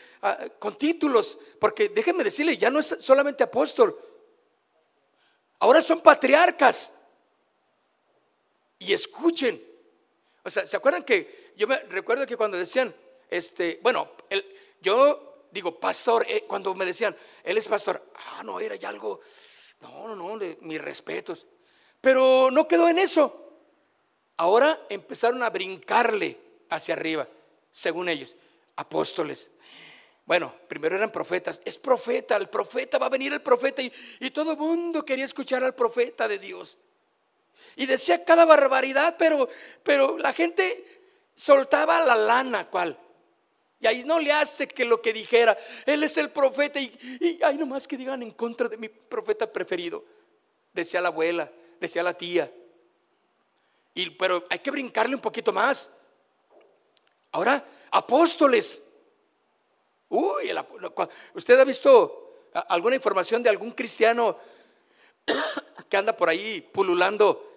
[0.58, 3.98] con títulos, porque déjenme decirle, ya no es solamente apóstol,
[5.58, 6.92] ahora son patriarcas.
[8.78, 9.64] Y escuchen.
[10.42, 12.94] O sea, ¿se acuerdan que yo me recuerdo que cuando decían,
[13.30, 14.10] este, bueno,
[14.82, 19.20] yo digo pastor, eh, cuando me decían, él es pastor, ah, no, era ya algo,
[19.84, 21.46] no, no, no, mis respetos.
[22.00, 23.40] Pero no quedó en eso.
[24.36, 26.38] Ahora empezaron a brincarle
[26.70, 27.28] hacia arriba,
[27.70, 28.36] según ellos,
[28.76, 29.50] apóstoles.
[30.26, 31.60] Bueno, primero eran profetas.
[31.64, 35.62] Es profeta, el profeta, va a venir el profeta y, todo el mundo quería escuchar
[35.62, 36.78] al profeta de Dios.
[37.76, 39.48] Y decía cada barbaridad, pero,
[39.82, 41.02] pero la gente
[41.34, 42.98] soltaba la lana, ¿cuál?
[43.84, 47.42] Y ahí no le hace que lo que dijera, él es el profeta y, y
[47.42, 50.02] hay nomás que digan en contra de mi profeta preferido.
[50.72, 52.50] Decía la abuela, decía la tía.
[53.92, 55.90] Y, pero hay que brincarle un poquito más.
[57.32, 58.80] Ahora, apóstoles.
[60.08, 60.50] Uy,
[61.34, 64.38] ¿usted ha visto alguna información de algún cristiano
[65.90, 67.52] que anda por ahí pululando,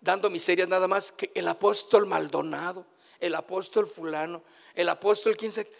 [0.00, 2.84] dando miserias nada más que el apóstol Maldonado,
[3.20, 4.42] el apóstol fulano,
[4.74, 5.70] el apóstol 15?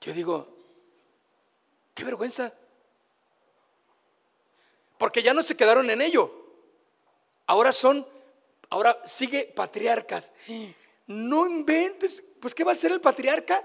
[0.00, 0.48] Yo digo,
[1.94, 2.54] qué vergüenza.
[4.98, 6.30] Porque ya no se quedaron en ello.
[7.46, 8.06] Ahora son,
[8.68, 10.32] ahora sigue patriarcas.
[11.06, 13.64] No inventes, pues ¿qué va a ser el patriarca?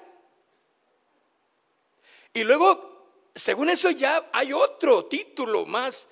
[2.34, 6.10] Y luego, según eso ya hay otro título más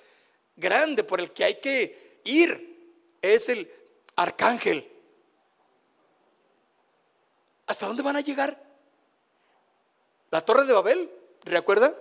[0.56, 3.18] grande por el que hay que ir.
[3.20, 3.70] Es el
[4.16, 4.90] arcángel.
[7.66, 8.62] ¿Hasta dónde van a llegar?
[10.30, 11.10] La torre de Babel,
[11.44, 11.94] ¿recuerda?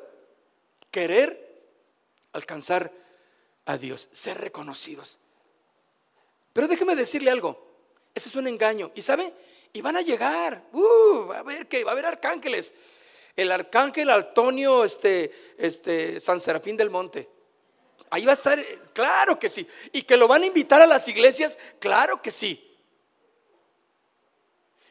[0.91, 1.43] Querer
[2.33, 2.91] alcanzar
[3.65, 5.19] a Dios, ser reconocidos.
[6.51, 7.73] Pero déjeme decirle algo,
[8.13, 8.91] ese es un engaño.
[8.95, 9.33] ¿Y sabe?
[9.71, 12.73] Y van a llegar, uh, va a ver que va a haber arcángeles.
[13.35, 17.27] El arcángel Antonio este, este, San Serafín del Monte.
[18.13, 19.67] Ahí va a estar, claro que sí.
[19.91, 22.77] Y que lo van a invitar a las iglesias, claro que sí.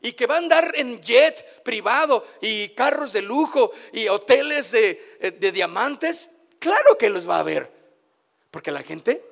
[0.00, 5.36] Y que va a andar en jet privado y carros de lujo y hoteles de,
[5.38, 7.70] de diamantes, claro que los va a ver.
[8.50, 9.24] Porque la gente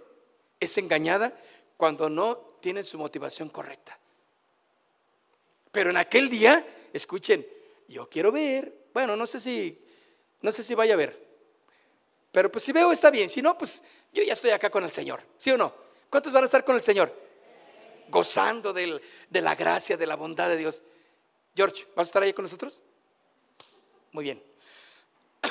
[0.61, 1.37] es engañada
[1.77, 3.99] cuando no tienen su motivación correcta.
[5.73, 7.45] Pero en aquel día, escuchen,
[7.89, 9.83] yo quiero ver, bueno, no sé si,
[10.43, 11.30] no sé si vaya a ver,
[12.33, 14.91] pero pues si veo está bien, si no, pues yo ya estoy acá con el
[14.91, 15.75] Señor, ¿sí o no?
[16.09, 17.13] ¿Cuántos van a estar con el Señor?
[18.09, 20.83] Gozando de la gracia, de la bondad de Dios.
[21.55, 22.81] George, ¿vas a estar ahí con nosotros?
[24.13, 24.43] Muy bien.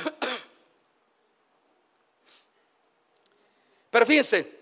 [3.89, 4.59] Pero fíjense,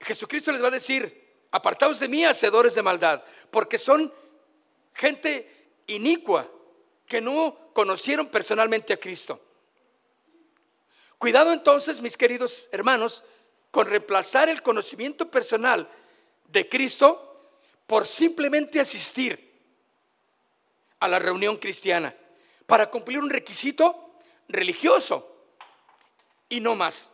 [0.00, 4.12] Jesucristo les va a decir, apartaos de mí, hacedores de maldad, porque son
[4.94, 6.50] gente inicua
[7.06, 9.40] que no conocieron personalmente a Cristo.
[11.18, 13.24] Cuidado entonces, mis queridos hermanos,
[13.70, 15.88] con reemplazar el conocimiento personal
[16.48, 17.52] de Cristo
[17.86, 19.50] por simplemente asistir
[20.98, 22.14] a la reunión cristiana
[22.66, 24.12] para cumplir un requisito
[24.48, 25.26] religioso
[26.48, 27.10] y no más.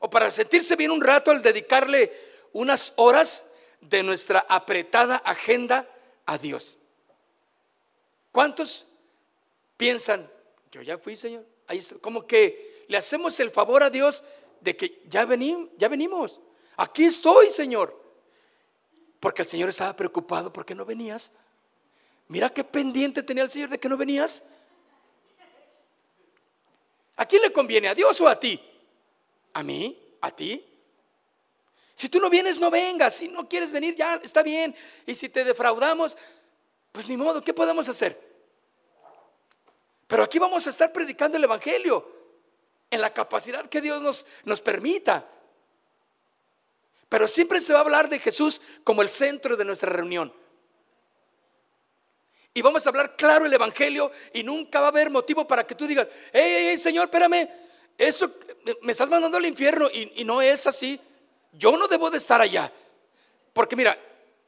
[0.00, 2.12] O para sentirse bien un rato al dedicarle
[2.52, 3.44] unas horas
[3.80, 5.88] de nuestra apretada agenda
[6.26, 6.76] a Dios.
[8.32, 8.86] ¿Cuántos
[9.76, 10.30] piensan,
[10.70, 11.44] yo ya fui, Señor?
[11.66, 14.22] Ahí, como que le hacemos el favor a Dios
[14.60, 16.40] de que ya, venimos, ya venimos.
[16.76, 18.04] Aquí estoy, Señor.
[19.20, 21.32] Porque el Señor estaba preocupado porque no venías.
[22.28, 24.44] Mira qué pendiente tenía el Señor de que no venías.
[27.16, 27.88] ¿A quién le conviene?
[27.88, 28.60] ¿A Dios o a ti?
[29.54, 29.98] ¿A mí?
[30.20, 30.64] ¿A ti?
[31.94, 33.14] Si tú no vienes, no vengas.
[33.14, 34.74] Si no quieres venir, ya está bien.
[35.06, 36.16] Y si te defraudamos,
[36.92, 38.25] pues ni modo, ¿qué podemos hacer?
[40.06, 42.14] Pero aquí vamos a estar predicando el Evangelio
[42.90, 45.28] en la capacidad que Dios nos, nos permita.
[47.08, 50.32] Pero siempre se va a hablar de Jesús como el centro de nuestra reunión.
[52.54, 55.74] Y vamos a hablar claro el Evangelio y nunca va a haber motivo para que
[55.74, 57.48] tú digas, hey, hey, Señor, espérame,
[57.98, 58.32] eso
[58.82, 61.00] me estás mandando al infierno y, y no es así
[61.58, 62.72] yo no debo de estar allá.
[63.52, 63.98] Porque mira,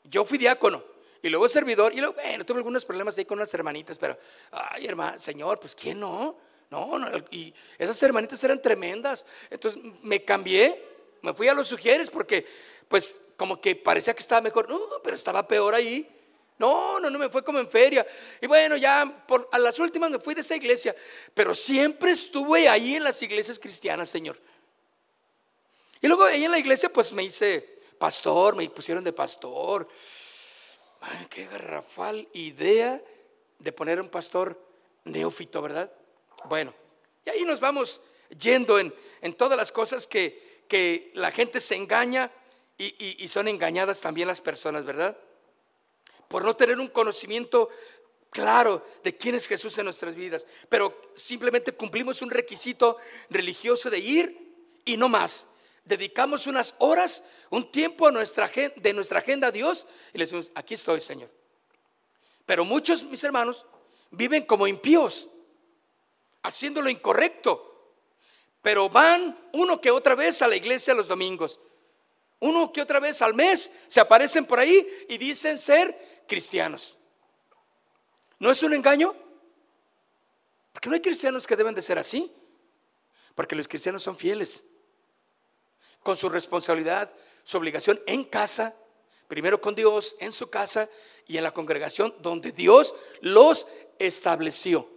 [0.04, 0.84] yo fui diácono
[1.22, 4.18] y luego servidor y luego, bueno, tuve algunos problemas ahí con unas hermanitas, pero,
[4.50, 6.38] ay, hermano, Señor, pues ¿quién no?
[6.70, 9.26] No, no, y esas hermanitas eran tremendas.
[9.50, 10.84] Entonces me cambié,
[11.22, 12.46] me fui a los sugieres porque,
[12.88, 14.68] pues, como que parecía que estaba mejor.
[14.68, 16.06] No, pero estaba peor ahí.
[16.58, 18.04] No, no, no, me fue como en feria.
[18.40, 20.94] Y bueno, ya por, a las últimas me fui de esa iglesia,
[21.32, 24.38] pero siempre estuve ahí en las iglesias cristianas, Señor.
[26.00, 27.60] Y luego ahí en la iglesia pues me hice
[27.96, 29.88] pastor, me pusieron de pastor.
[31.30, 33.02] Qué garrafal idea
[33.58, 34.60] de poner un pastor
[35.04, 35.92] neófito, ¿verdad?
[36.44, 36.74] Bueno,
[37.24, 38.00] y ahí nos vamos
[38.38, 38.92] yendo en,
[39.36, 42.30] todas las cosas que, que, la gente se engaña
[42.76, 45.16] y, y son engañadas también las personas, ¿verdad?
[46.28, 47.68] Por no tener un conocimiento
[48.30, 52.98] claro de quién es Jesús en nuestras vidas, pero simplemente cumplimos un requisito
[53.30, 55.46] religioso de ir y no más
[55.88, 58.12] dedicamos unas horas, un tiempo de
[58.92, 61.30] nuestra agenda a Dios y le decimos, aquí estoy, Señor.
[62.44, 63.66] Pero muchos, mis hermanos,
[64.10, 65.28] viven como impíos,
[66.42, 67.94] haciendo lo incorrecto,
[68.62, 71.58] pero van uno que otra vez a la iglesia los domingos.
[72.40, 76.96] Uno que otra vez al mes se aparecen por ahí y dicen ser cristianos.
[78.38, 79.16] ¿No es un engaño?
[80.72, 82.32] Porque no hay cristianos que deben de ser así.
[83.34, 84.64] Porque los cristianos son fieles.
[86.02, 87.12] Con su responsabilidad,
[87.44, 88.74] su obligación en casa,
[89.26, 90.88] primero con Dios, en su casa
[91.26, 93.66] y en la congregación donde Dios los
[93.98, 94.88] estableció.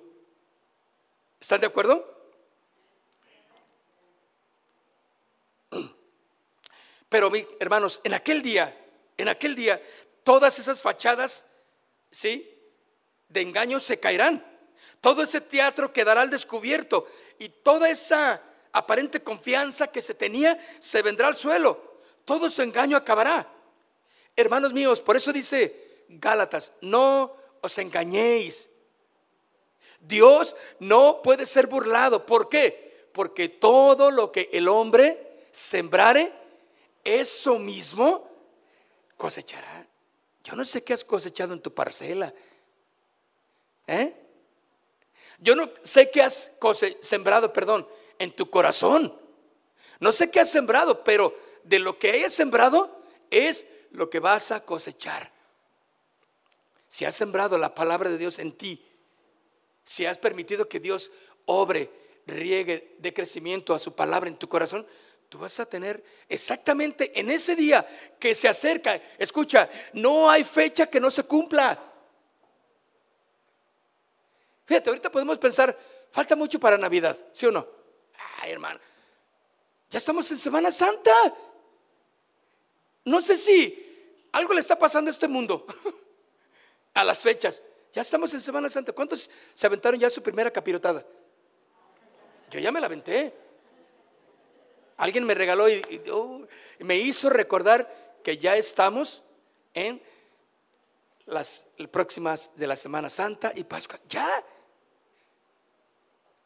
[1.39, 2.07] ¿Están de acuerdo?
[7.09, 7.29] Pero
[7.59, 8.73] hermanos, en aquel día,
[9.17, 9.81] en aquel día,
[10.23, 11.45] todas esas fachadas,
[12.09, 12.57] ¿sí?
[13.27, 14.47] De engaño se caerán.
[15.01, 18.41] Todo ese teatro quedará al descubierto y toda esa
[18.73, 21.99] aparente confianza que se tenía se vendrá al suelo.
[22.25, 23.51] Todo su engaño acabará.
[24.35, 28.69] Hermanos míos, por eso dice Gálatas, no os engañéis.
[29.99, 32.25] Dios no puede ser burlado.
[32.25, 33.07] ¿Por qué?
[33.13, 36.33] Porque todo lo que el hombre sembrare,
[37.03, 38.29] eso mismo
[39.17, 39.85] cosechará.
[40.43, 42.33] Yo no sé qué has cosechado en tu parcela.
[43.87, 44.15] ¿Eh?
[45.39, 46.51] Yo no sé qué has
[46.99, 47.87] sembrado, perdón,
[48.21, 49.19] en tu corazón.
[49.99, 53.01] No sé qué has sembrado, pero de lo que hayas sembrado
[53.31, 55.31] es lo que vas a cosechar.
[56.87, 58.85] Si has sembrado la palabra de Dios en ti,
[59.83, 61.11] si has permitido que Dios
[61.45, 61.89] obre,
[62.27, 64.85] riegue de crecimiento a su palabra en tu corazón,
[65.27, 67.87] tú vas a tener exactamente en ese día
[68.19, 69.01] que se acerca.
[69.17, 71.91] Escucha, no hay fecha que no se cumpla.
[74.65, 75.75] Fíjate, ahorita podemos pensar,
[76.11, 77.80] falta mucho para Navidad, ¿sí o no?
[78.49, 78.79] Hermano,
[79.89, 81.11] ya estamos en Semana Santa.
[83.05, 85.65] No sé si algo le está pasando a este mundo
[86.93, 87.63] a las fechas.
[87.93, 88.93] Ya estamos en Semana Santa.
[88.93, 91.05] ¿Cuántos se aventaron ya su primera capirotada?
[92.49, 93.33] Yo ya me la aventé.
[94.97, 95.81] Alguien me regaló y,
[96.11, 96.45] oh,
[96.79, 99.23] me hizo recordar que ya estamos
[99.73, 100.01] en
[101.25, 103.99] las próximas de la Semana Santa y Pascua.
[104.07, 104.43] Ya.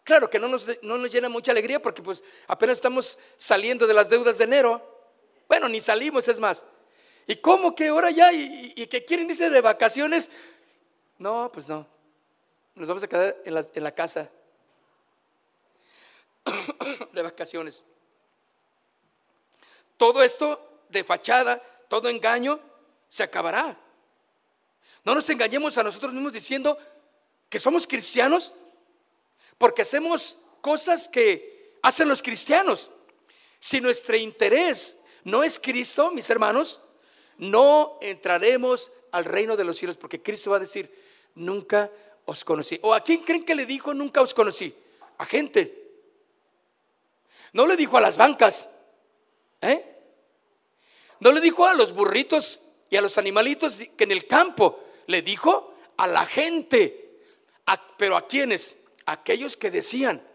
[0.06, 3.93] Claro que no nos, no nos llena mucha alegría porque pues apenas estamos saliendo de
[3.95, 5.10] las deudas de enero.
[5.47, 6.64] Bueno, ni salimos, es más.
[7.26, 8.32] ¿Y cómo que ahora ya?
[8.32, 10.30] ¿Y, y que quieren dice de vacaciones?
[11.18, 11.88] No, pues no.
[12.76, 14.30] Nos vamos a quedar en la, en la casa
[17.12, 17.82] de vacaciones.
[19.97, 22.60] Todo esto de fachada, todo engaño,
[23.10, 23.76] se acabará.
[25.03, 26.78] No nos engañemos a nosotros mismos diciendo
[27.49, 28.53] que somos cristianos
[29.58, 32.91] porque hacemos cosas que hacen los cristianos.
[33.60, 36.82] Si nuestro interés no es Cristo, mis hermanos,
[37.38, 40.91] no entraremos al reino de los cielos porque Cristo va a decir,
[41.36, 41.89] nunca
[42.26, 42.80] os conocí.
[42.82, 44.76] ¿O a quién creen que le dijo nunca os conocí?
[45.18, 45.84] A gente.
[47.53, 48.68] No le dijo a las bancas.
[49.62, 49.95] ¿Eh?
[51.20, 54.84] No le dijo a los burritos y a los animalitos que en el campo.
[55.08, 57.20] Le dijo a la gente.
[57.97, 58.76] pero a quienes?
[59.06, 60.26] Aquellos que decían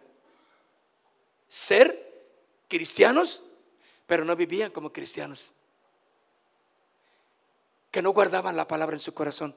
[1.48, 2.10] ser
[2.68, 3.42] cristianos,
[4.06, 5.52] pero no vivían como cristianos.
[7.90, 9.56] Que no guardaban la palabra en su corazón.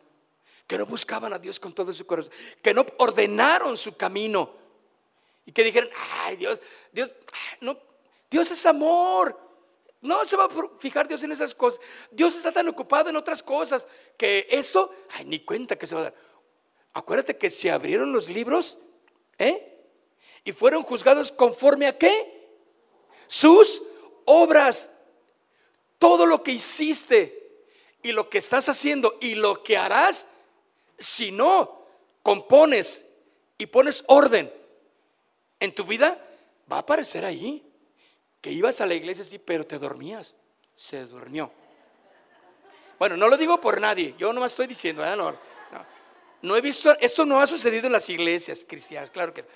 [0.68, 2.34] Que no buscaban a Dios con todo su corazón.
[2.62, 4.56] Que no ordenaron su camino.
[5.46, 5.90] Y que dijeron,
[6.20, 6.62] ay Dios,
[6.92, 7.14] Dios,
[7.62, 7.78] no,
[8.30, 9.40] Dios es amor.
[10.02, 10.50] No se va a
[10.80, 11.80] fijar Dios en esas cosas.
[12.12, 13.88] Dios está tan ocupado en otras cosas
[14.18, 16.16] que esto, ay, ni cuenta que se va a dar.
[16.94, 18.80] Acuérdate que se abrieron los libros,
[19.38, 19.70] ¿eh?
[20.44, 22.48] Y fueron juzgados conforme a qué?
[23.28, 23.82] Sus
[24.26, 24.92] obras.
[25.98, 27.66] Todo lo que hiciste
[28.02, 30.28] y lo que estás haciendo y lo que harás,
[30.98, 31.86] si no
[32.22, 33.06] compones
[33.58, 34.52] y pones orden
[35.60, 36.22] en tu vida,
[36.70, 37.64] va a aparecer ahí
[38.42, 40.36] que ibas a la iglesia, sí, pero te dormías.
[40.76, 41.50] Se durmió.
[43.00, 45.38] Bueno, no lo digo por nadie, yo no me estoy diciendo, no,
[46.44, 49.48] no, he visto, esto no ha sucedido en las iglesias cristianas, claro que no.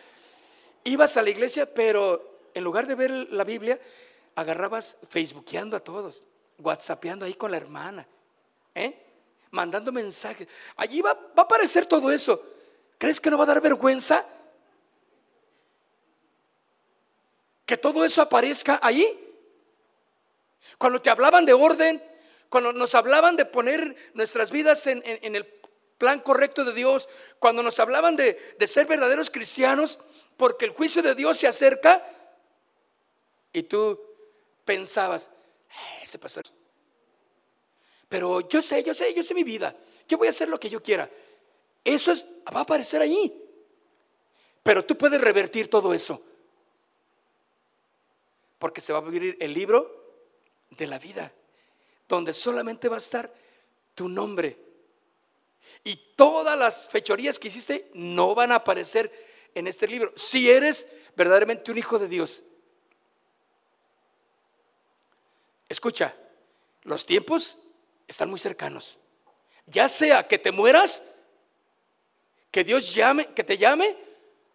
[0.83, 3.79] Ibas a la iglesia, pero en lugar de ver la Biblia,
[4.33, 6.23] agarrabas facebookeando a todos,
[6.57, 8.07] whatsappeando ahí con la hermana,
[8.73, 9.05] ¿eh?
[9.51, 10.47] mandando mensajes.
[10.77, 12.41] Allí va, va a aparecer todo eso.
[12.97, 14.25] ¿Crees que no va a dar vergüenza?
[17.67, 19.05] que todo eso aparezca ahí.
[20.79, 22.01] Cuando te hablaban de orden,
[22.49, 25.45] cuando nos hablaban de poner nuestras vidas en, el
[25.97, 29.99] plan correcto de Dios, cuando nos hablaban de, ser verdaderos cristianos,
[30.35, 32.05] porque el juicio de Dios se acerca,
[33.51, 33.99] y tú
[34.65, 35.29] pensabas,
[35.69, 36.43] eh, ese pastor,
[38.09, 39.75] pero yo sé, yo sé, yo sé mi vida,
[40.07, 41.09] yo voy a hacer lo que yo quiera.
[41.83, 43.43] Eso es, va a aparecer ahí.
[44.63, 46.21] Pero tú puedes revertir todo eso.
[48.59, 49.97] Porque se va a abrir el libro
[50.71, 51.31] de la vida,
[52.07, 53.33] donde solamente va a estar
[53.95, 54.66] tu nombre.
[55.87, 60.11] Y todas las fechorías que hiciste no van a aparecer en este libro.
[60.17, 60.85] Si eres
[61.15, 62.43] verdaderamente un hijo de Dios.
[65.69, 66.13] Escucha,
[66.83, 67.57] los tiempos
[68.05, 68.97] están muy cercanos.
[69.65, 71.03] Ya sea que te mueras,
[72.51, 73.95] que Dios llame, que te llame,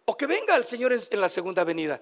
[0.05, 1.99] o que venga el Señor en la segunda venida.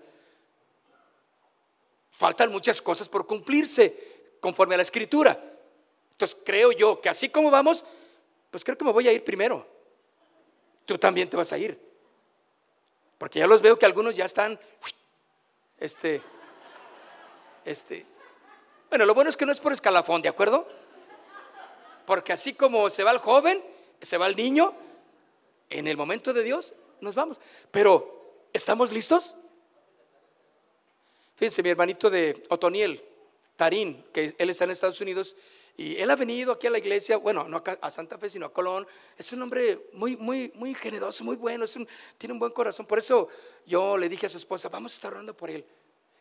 [2.11, 5.41] Faltan muchas cosas por cumplirse conforme a la escritura.
[6.11, 7.85] Entonces creo yo que así como vamos,
[8.51, 9.65] pues creo que me voy a ir primero.
[10.85, 11.79] Tú también te vas a ir.
[13.17, 14.59] Porque ya los veo que algunos ya están,
[15.77, 16.21] este,
[17.63, 18.05] este.
[18.89, 20.67] Bueno, lo bueno es que no es por escalafón, ¿de acuerdo?
[22.05, 23.63] Porque así como se va el joven,
[24.01, 24.73] se va el niño,
[25.69, 27.39] en el momento de Dios nos vamos.
[27.71, 29.35] Pero, ¿estamos listos?
[31.35, 33.03] Fíjense, mi hermanito de Otoniel,
[33.55, 35.35] Tarín, que él está en Estados Unidos,
[35.77, 38.53] y él ha venido aquí a la iglesia, bueno, no a Santa Fe, sino a
[38.53, 38.85] Colón.
[39.17, 42.85] Es un hombre muy, muy, muy generoso, muy bueno, es un, tiene un buen corazón.
[42.85, 43.29] Por eso
[43.65, 45.65] yo le dije a su esposa, vamos a estar orando por él.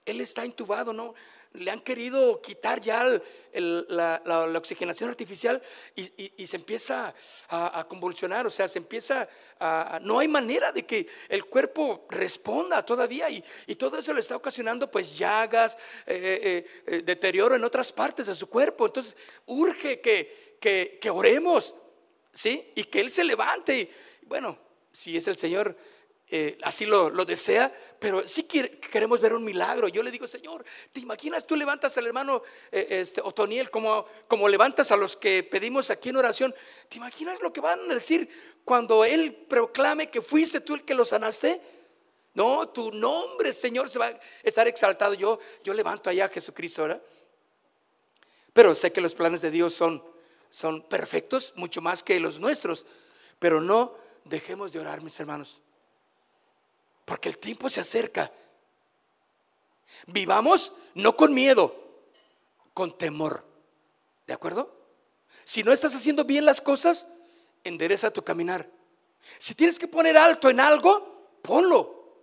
[0.05, 1.15] Él está intubado, ¿no?
[1.53, 3.05] Le han querido quitar ya
[3.53, 5.61] la, oxigenación artificial
[5.97, 7.13] y, se empieza
[7.49, 9.29] a, convulsionar, o sea, se empieza
[9.59, 13.43] a, No hay manera de que el cuerpo responda todavía y,
[13.75, 15.77] todo eso le está ocasionando pues llagas,
[16.07, 18.87] eh, eh, eh, deterioro en otras partes de su cuerpo.
[18.87, 21.75] Entonces, urge que, que oremos,
[22.33, 22.73] ¿sí?
[22.77, 23.91] Y que Él se levante.
[24.23, 24.57] Bueno,
[24.93, 25.77] si es el Señor
[26.33, 29.89] eh, así lo, desea, pero sí queremos ver un milagro.
[29.89, 34.07] Yo le digo, Señor, ¿te imaginas tú levantas al hermano eh, este, Otoniel como,
[34.49, 36.55] levantas a los que pedimos aquí en oración?
[36.89, 38.29] ¿Te imaginas lo que van a decir
[38.65, 41.61] cuando Él proclame que fuiste tú el que lo sanaste?
[42.35, 45.15] No, tu nombre, Señor, se va a estar exaltado.
[45.15, 47.03] Yo, yo levanto allá a Jesucristo, ¿verdad?
[48.53, 50.05] Pero sé que los planes de Dios son,
[50.49, 52.87] son perfectos, mucho más que los nuestros.
[53.41, 55.61] Pero no dejemos de orar, mis hermanos.
[57.11, 58.31] Porque el tiempo se acerca.
[60.07, 61.75] Vivamos no con miedo,
[62.73, 63.45] con temor.
[64.29, 64.73] ¿De acuerdo?
[65.43, 67.09] Si no estás haciendo bien las cosas,
[67.65, 68.71] endereza tu caminar.
[69.39, 72.23] Si tienes que poner alto en algo, ponlo.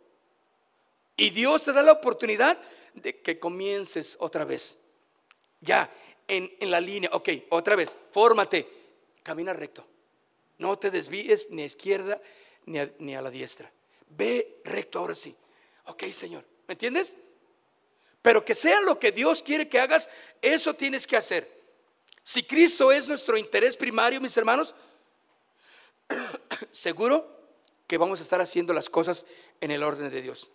[1.17, 2.57] Y Dios te da la oportunidad
[2.93, 4.77] de que comiences otra vez.
[5.59, 5.93] Ya,
[6.29, 7.09] en, la línea.
[7.11, 8.65] Ok, otra vez, fórmate.
[9.21, 9.85] Camina recto.
[10.59, 12.21] No te desvíes ni a izquierda
[12.65, 13.69] ni a la diestra.
[14.09, 15.35] Ve recto ahora sí.
[15.85, 16.45] Ok, Señor.
[16.67, 17.15] ¿Me entiendes?
[18.21, 20.09] Pero que sea lo que Dios quiere que hagas,
[20.41, 21.57] eso tienes que hacer.
[22.23, 24.75] Si Cristo es nuestro interés primario, mis hermanos,
[26.71, 27.37] seguro
[27.87, 29.25] que vamos a estar haciendo las cosas
[29.61, 30.49] en el orden de Dios.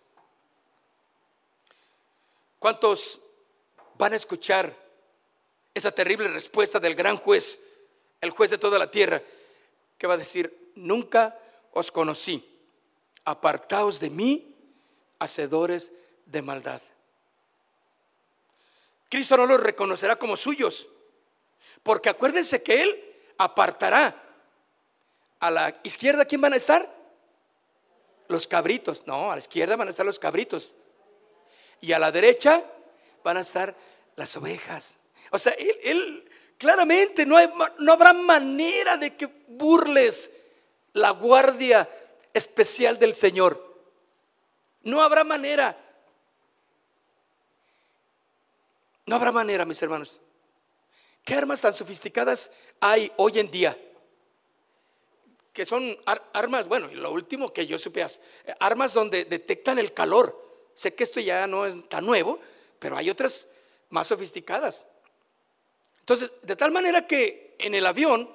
[2.59, 3.19] ¿Cuántos
[3.95, 4.77] van a escuchar
[5.73, 7.59] esa terrible respuesta del gran juez,
[8.21, 9.21] el juez de toda la tierra,
[9.97, 11.39] que va a decir, nunca
[11.71, 12.52] os conocí?
[13.25, 14.55] Apartaos de mí,
[15.19, 15.91] hacedores
[16.25, 16.81] de maldad.
[19.09, 20.87] Cristo no los reconocerá como suyos,
[21.83, 24.19] porque acuérdense que Él apartará.
[25.39, 26.89] A la izquierda, ¿quién van a estar?
[28.29, 29.05] Los cabritos.
[29.05, 30.73] No, a la izquierda van a estar los cabritos.
[31.81, 32.63] Y a la derecha
[33.23, 33.75] van a estar
[34.15, 34.97] las ovejas.
[35.31, 37.37] O sea, Él, claramente no,
[37.79, 40.31] no habrá manera de que burles
[40.93, 41.89] la guardia
[42.33, 43.73] especial del Señor.
[44.81, 45.77] No habrá manera.
[49.05, 50.19] No habrá manera, mis hermanos.
[51.23, 53.77] ¿Qué armas tan sofisticadas hay hoy en día?
[55.53, 55.97] Que son
[56.33, 58.05] armas, bueno, y lo último que yo supe,
[58.59, 60.41] armas donde detectan el calor.
[60.73, 62.39] Sé que esto ya no es tan nuevo,
[62.79, 63.47] pero hay otras
[63.89, 64.85] más sofisticadas.
[65.99, 68.29] Entonces, de tal manera que en el avión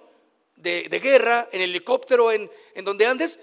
[0.57, 3.41] de, guerra, en el helicóptero, en, en donde andes,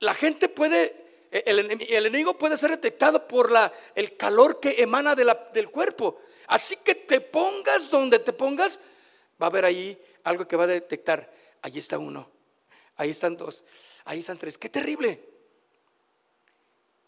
[0.00, 1.58] la gente puede, e, el,
[1.90, 6.20] enemigo puede ser detectado por la, el calor que emana del cuerpo.
[6.46, 8.78] Así que te pongas donde te pongas,
[9.40, 11.32] va a haber ahí algo que va a detectar.
[11.62, 12.30] Ahí está uno,
[12.96, 13.64] ahí están dos,
[14.04, 14.58] ahí están tres.
[14.58, 15.20] ¡Qué terrible!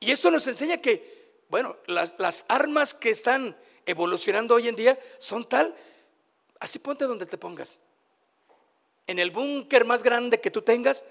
[0.00, 4.98] Y esto nos enseña que, bueno, las, las armas que están evolucionando hoy en día
[5.18, 5.74] son tal,
[6.60, 7.78] así ponte donde te pongas.
[9.06, 11.04] En el búnker más grande que tú tengas,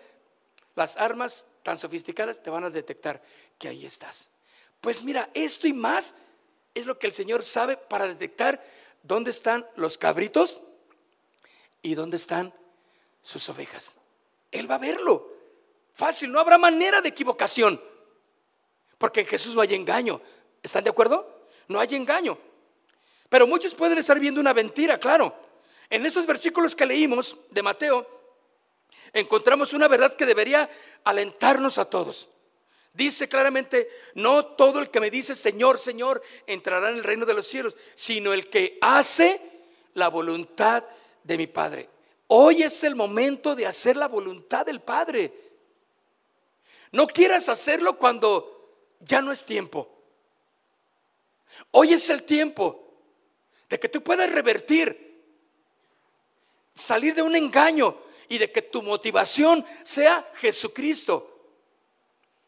[0.78, 3.22] las armas tan sofisticadas te van a detectar
[3.60, 4.30] que ahí estás.
[4.80, 6.16] Pues mira, esto y más
[6.74, 8.64] es lo que el Señor sabe para detectar
[9.04, 10.64] dónde están los cabritos
[11.82, 12.54] y dónde están
[13.22, 13.96] sus ovejas.
[14.52, 15.34] Él va a verlo.
[15.94, 17.82] Fácil, no habrá manera de equivocación.
[18.98, 20.22] Porque en Jesús no hay engaño.
[20.64, 21.38] ¿Están de acuerdo?
[21.68, 22.38] no hay engaño.
[23.30, 25.36] Pero muchos pueden estar viendo una mentira, claro.
[25.90, 28.17] En esos versículos que leímos de Mateo,
[29.14, 30.70] encontramos una verdad que debería
[31.04, 32.30] alentarnos a todos.
[32.94, 37.36] Dice claramente, no todo el que me dice Señor, Señor, entrará en el reino de
[37.36, 39.40] los cielos, sino el que hace
[39.94, 40.84] la voluntad
[41.24, 41.90] de mi Padre.
[42.28, 45.32] Hoy es el momento de hacer la voluntad del Padre.
[46.92, 49.88] No quieras hacerlo cuando ya no es tiempo.
[51.72, 52.84] Hoy es el tiempo
[53.70, 55.24] de que tú puedas revertir,
[56.74, 61.38] salir de un engaño y de que tu motivación sea Jesucristo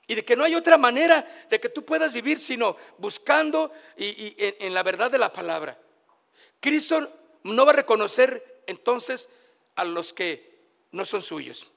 [0.09, 4.35] y de que no hay otra manera de que tú puedas vivir sino buscando y,
[4.37, 5.77] en, la verdad de la palabra.
[6.59, 7.13] Cristo
[7.43, 9.29] no va a reconocer entonces
[9.75, 10.61] a los que
[10.91, 11.69] no son suyos.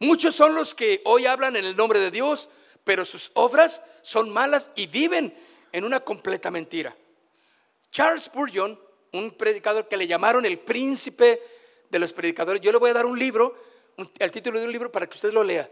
[0.00, 2.50] Muchos son los que hoy hablan en el nombre de Dios,
[2.84, 5.34] pero sus obras son malas y viven
[5.72, 6.94] en una completa mentira.
[7.90, 8.78] Charles Spurgeon,
[9.12, 11.40] un predicador que le llamaron el príncipe
[11.92, 13.54] de los predicadores, yo le voy a dar un libro,
[14.18, 15.70] el título de un libro para que usted lo lea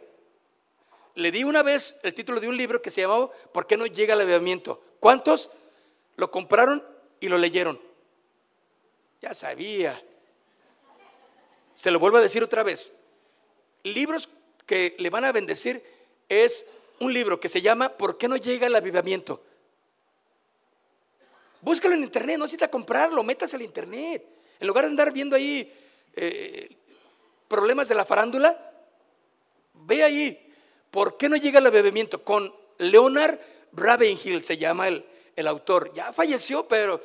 [1.14, 3.86] le di una vez el título de un libro que se llamaba ¿Por qué no
[3.86, 4.82] llega el avivamiento?
[5.00, 5.50] ¿Cuántos
[6.16, 6.84] lo compraron
[7.20, 7.80] y lo leyeron?
[9.20, 10.02] Ya sabía.
[11.74, 12.92] Se lo vuelvo a decir otra vez.
[13.82, 14.28] Libros
[14.66, 15.82] que le van a bendecir
[16.28, 16.66] es
[17.00, 19.42] un libro que se llama ¿Por qué no llega el avivamiento?
[21.62, 24.24] Búscalo en internet, no necesita comprarlo, métase al internet.
[24.58, 25.70] En lugar de andar viendo ahí
[26.16, 26.76] eh,
[27.48, 28.72] problemas de la farándula,
[29.74, 30.50] ve ahí
[30.90, 32.24] ¿Por qué no llega el bebimiento?
[32.24, 33.38] Con Leonard
[33.72, 35.06] Ravenhill se llama el,
[35.36, 35.92] el autor.
[35.94, 37.00] Ya falleció, pero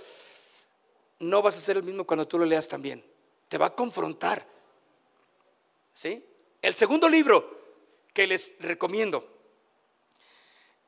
[1.20, 3.04] no vas a ser el mismo cuando tú lo leas también.
[3.48, 4.46] Te va a confrontar.
[5.94, 6.26] ¿Sí?
[6.62, 7.64] El segundo libro
[8.12, 9.34] que les recomiendo.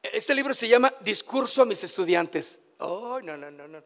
[0.02, 2.60] Este libro se llama Discurso a mis estudiantes.
[2.80, 3.84] Oh, no, no, no, no.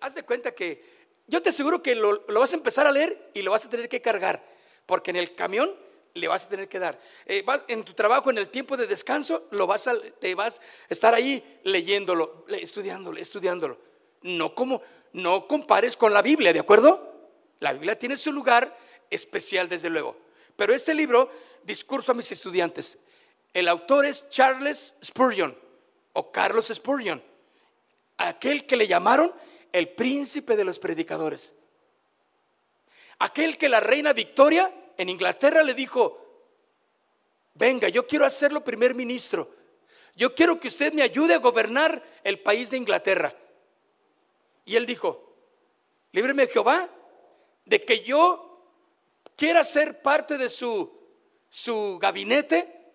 [0.00, 3.42] haz de cuenta que yo te aseguro que lo, vas a empezar a leer y
[3.42, 4.44] lo vas a tener que cargar,
[4.86, 5.74] porque en el camión
[6.14, 7.00] le vas a tener que dar.
[7.26, 10.62] Eh, en tu trabajo, en el tiempo de descanso, lo vas a, te vas a
[10.88, 13.78] estar ahí leyéndolo, estudiándolo, estudiándolo.
[14.22, 17.30] No como, no compares con la Biblia, ¿de acuerdo?
[17.60, 18.76] La Biblia tiene su lugar
[19.10, 20.16] especial, desde luego.
[20.56, 21.30] Pero este libro,
[21.64, 22.96] Discurso a mis estudiantes,
[23.52, 25.58] el autor es Charles Spurgeon
[26.12, 27.20] o Carlos Spurgeon,
[28.18, 29.32] aquel que le llamaron
[29.76, 31.52] el príncipe de los predicadores.
[33.18, 36.48] Aquel que la reina Victoria en Inglaterra le dijo,
[37.52, 39.54] venga, yo quiero hacerlo primer ministro.
[40.14, 43.34] Yo quiero que usted me ayude a gobernar el país de Inglaterra.
[44.64, 45.34] Y él dijo,
[46.12, 46.88] líbreme Jehová
[47.66, 48.62] de que yo
[49.36, 50.90] quiera ser parte de su,
[51.50, 52.94] su gabinete,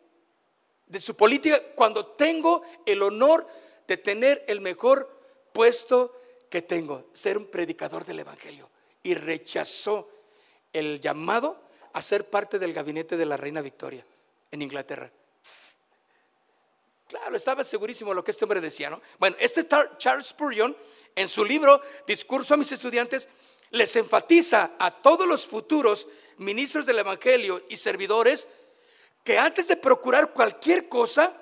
[0.88, 3.46] de su política, cuando tengo el honor
[3.88, 5.16] de tener el mejor
[5.54, 6.21] puesto
[6.52, 8.70] que tengo, ser un predicador del Evangelio.
[9.02, 10.08] Y rechazó
[10.74, 11.60] el llamado
[11.94, 14.06] a ser parte del gabinete de la reina Victoria
[14.52, 15.10] en Inglaterra.
[17.08, 19.02] Claro, estaba segurísimo lo que este hombre decía, ¿no?
[19.18, 19.66] Bueno, este
[19.98, 20.76] Charles Spurgeon,
[21.16, 23.28] en su libro Discurso a mis estudiantes,
[23.72, 28.48] les enfatiza a todos los futuros ministros del Evangelio y servidores
[29.24, 31.34] que antes de procurar cualquier cosa,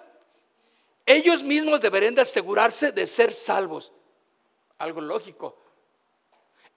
[1.05, 3.91] ellos mismos deberían de asegurarse de ser salvos.
[4.79, 5.57] Algo lógico.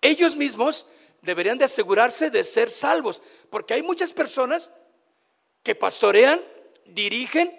[0.00, 0.86] Ellos mismos
[1.22, 4.72] deberían de asegurarse de ser salvos, porque hay muchas personas
[5.62, 6.42] que pastorean,
[6.84, 7.58] dirigen,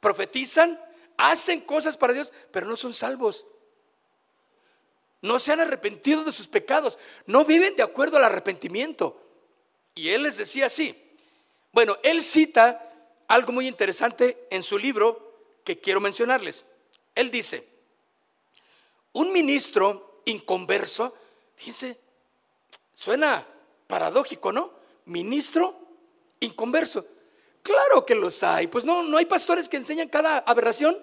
[0.00, 0.80] profetizan,
[1.16, 3.46] hacen cosas para Dios, pero no son salvos.
[5.20, 9.20] No se han arrepentido de sus pecados, no viven de acuerdo al arrepentimiento.
[9.94, 10.94] Y él les decía así.
[11.72, 12.92] Bueno, él cita
[13.26, 16.64] algo muy interesante en su libro que quiero mencionarles.
[17.14, 17.66] Él dice,
[19.14, 21.14] un ministro inconverso,
[21.56, 22.04] fíjense,
[22.94, 23.44] Suena
[23.86, 24.72] paradójico, ¿no?
[25.06, 25.76] Ministro
[26.40, 27.06] inconverso.
[27.62, 28.66] Claro que los hay.
[28.68, 30.96] Pues no, no hay pastores que enseñan cada aberración.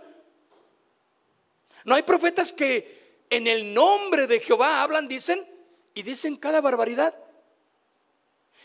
[1.83, 5.47] No hay profetas que en el nombre de Jehová hablan, dicen,
[5.93, 7.17] y dicen cada barbaridad.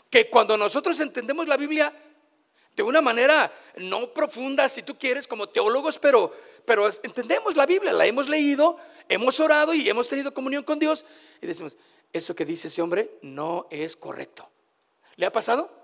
[0.09, 1.93] Que cuando nosotros entendemos la Biblia
[2.77, 6.31] de una manera no profunda, si tú quieres, como teólogos, pero,
[6.63, 8.77] pero entendemos la Biblia, la hemos leído,
[9.09, 11.03] hemos orado y hemos tenido comunión con Dios,
[11.41, 11.75] y decimos,
[12.13, 14.47] eso que dice ese hombre no es correcto.
[15.15, 15.75] ¿Le ha pasado?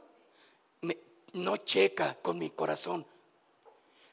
[1.34, 3.04] no checa con mi corazón.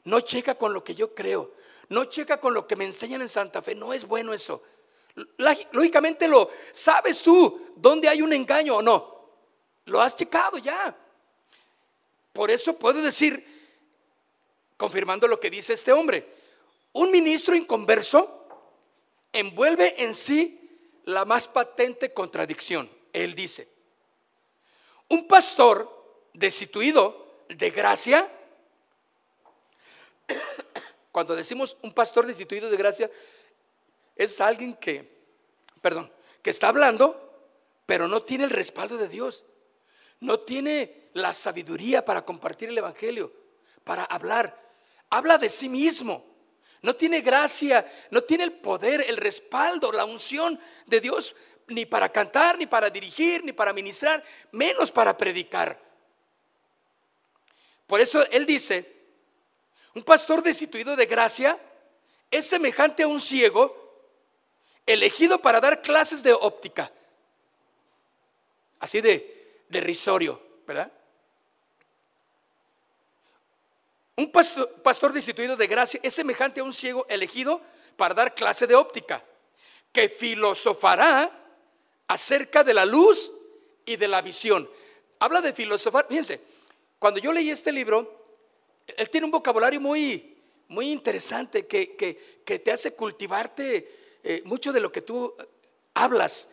[0.05, 1.51] No checa con lo que yo creo.
[1.89, 3.75] No checa con lo que me enseñan en Santa Fe.
[3.75, 4.63] No es bueno eso.
[5.37, 9.21] Lógicamente lo sabes tú dónde hay un engaño o no.
[9.85, 10.97] Lo has checado ya.
[12.33, 13.45] Por eso puedo decir,
[14.77, 16.27] confirmando lo que dice este hombre,
[16.93, 18.47] un ministro inconverso
[19.33, 20.57] envuelve en sí
[21.05, 22.89] la más patente contradicción.
[23.13, 23.67] Él dice,
[25.09, 28.31] un pastor destituido de gracia,
[31.11, 33.11] cuando decimos un pastor destituido de gracia,
[34.15, 35.19] es alguien que,
[35.81, 36.11] perdón,
[36.41, 37.29] que está hablando,
[37.85, 39.43] pero no tiene el respaldo de Dios,
[40.19, 43.33] no tiene la sabiduría para compartir el Evangelio,
[43.83, 44.57] para hablar,
[45.09, 46.31] habla de sí mismo
[46.81, 51.35] no tiene gracia, no tiene el poder, el respaldo, la unción de Dios,
[51.67, 55.79] ni para cantar, ni para dirigir, ni para ministrar, menos para predicar.
[57.85, 58.91] Por eso Él dice,
[59.93, 61.59] un pastor destituido de gracia
[62.31, 63.77] es semejante a un ciego
[64.85, 66.91] elegido para dar clases de óptica.
[68.79, 70.91] Así de, de risorio, ¿verdad?
[74.15, 77.61] Un pastor, destituido de gracia es semejante a un ciego elegido
[77.95, 79.23] para dar clase de óptica,
[79.91, 81.31] que filosofará
[82.07, 83.31] acerca de la luz
[83.85, 84.69] y de la visión.
[85.19, 86.07] Habla de filosofar.
[86.07, 86.41] Fíjense,
[86.99, 88.21] cuando yo leí este libro,
[88.85, 90.37] él tiene un vocabulario muy,
[90.67, 95.33] muy interesante que, te hace cultivarte eh, mucho de lo que tú
[95.93, 96.49] hablas.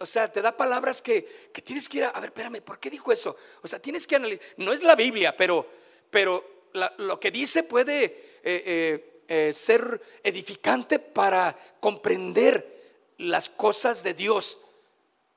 [0.00, 2.90] O, sea, te da palabras que, tienes que ir a, a, ver, espérame, ¿por qué
[2.90, 3.36] dijo eso?
[3.62, 4.44] O sea, tienes que analizar.
[4.58, 5.66] No es la Biblia, pero,
[6.10, 14.14] pero lo que dice puede eh, eh, eh, ser edificante para comprender las cosas de
[14.14, 14.58] Dios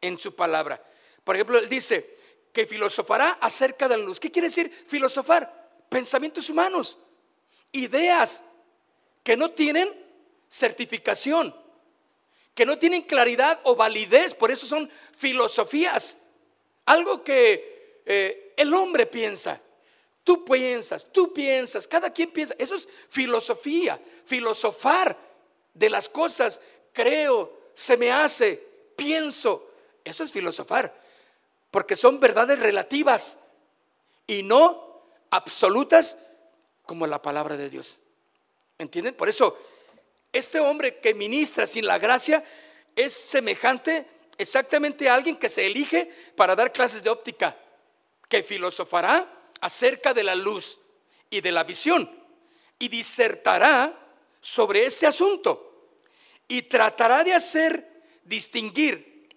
[0.01, 0.83] en su palabra.
[1.23, 2.17] Por ejemplo, él dice
[2.51, 4.19] que filosofará acerca de la luz.
[4.19, 5.71] ¿Qué quiere decir filosofar?
[5.89, 6.97] Pensamientos humanos,
[7.71, 8.43] ideas
[9.23, 9.91] que no tienen
[10.49, 11.55] certificación,
[12.55, 16.17] que no tienen claridad o validez, por eso son filosofías.
[16.85, 19.61] Algo que el hombre piensa,
[20.23, 22.55] Tú piensas, tú piensas, cada quien piensa.
[22.57, 25.17] Eso es filosofía, filosofar
[25.73, 26.61] de las cosas.
[26.93, 28.63] Creo, se me hace,
[28.95, 29.69] pienso.
[30.03, 30.93] Eso es filosofar,
[31.71, 33.37] porque son verdades relativas
[34.27, 36.17] y no absolutas
[36.85, 37.99] como la palabra de Dios.
[38.77, 39.15] ¿Entienden?
[39.15, 39.57] Por eso,
[40.31, 42.43] este hombre que ministra sin la gracia
[42.95, 44.05] es semejante
[44.37, 47.57] exactamente a alguien que se elige para dar clases de óptica,
[48.27, 50.77] que filosofará acerca de la luz
[51.29, 52.09] y de la visión
[52.77, 53.97] y disertará
[54.41, 55.87] sobre este asunto
[56.49, 59.29] y tratará de hacer distinguir,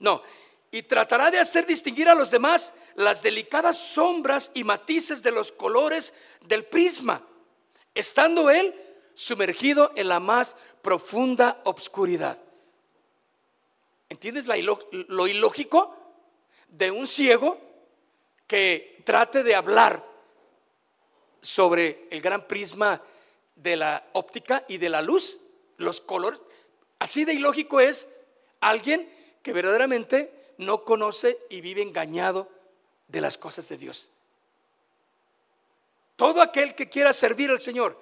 [0.00, 0.22] no,
[0.70, 5.50] y tratará de hacer distinguir a los demás las delicadas sombras y matices de los
[5.50, 7.24] colores del prisma,
[7.94, 8.74] estando él
[9.14, 12.38] sumergido en la más profunda obscuridad.
[14.10, 15.96] ¿Entiendes lo ilógico
[16.68, 17.67] de un ciego
[18.48, 20.04] que trate de hablar
[21.40, 23.00] sobre el gran prisma
[23.54, 25.38] de la óptica y de la luz,
[25.76, 26.40] los colores.
[26.98, 28.08] Así de ilógico es
[28.60, 29.08] alguien
[29.42, 32.48] que verdaderamente no conoce y vive engañado
[33.06, 34.10] de las cosas de Dios.
[36.16, 37.96] Todo aquel que quiera servir al Señor,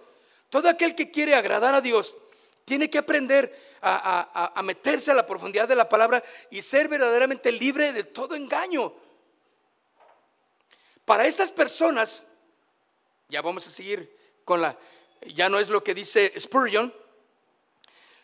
[0.48, 2.16] todo aquel que quiere agradar a Dios,
[2.64, 7.92] tiene que aprender a, meterse a la profundidad de la palabra y ser verdaderamente libre
[7.92, 8.92] de todo engaño.
[11.06, 12.26] Para estas personas,
[13.28, 14.76] ya vamos a seguir con la,
[15.28, 16.92] ya no es lo que dice Spurgeon,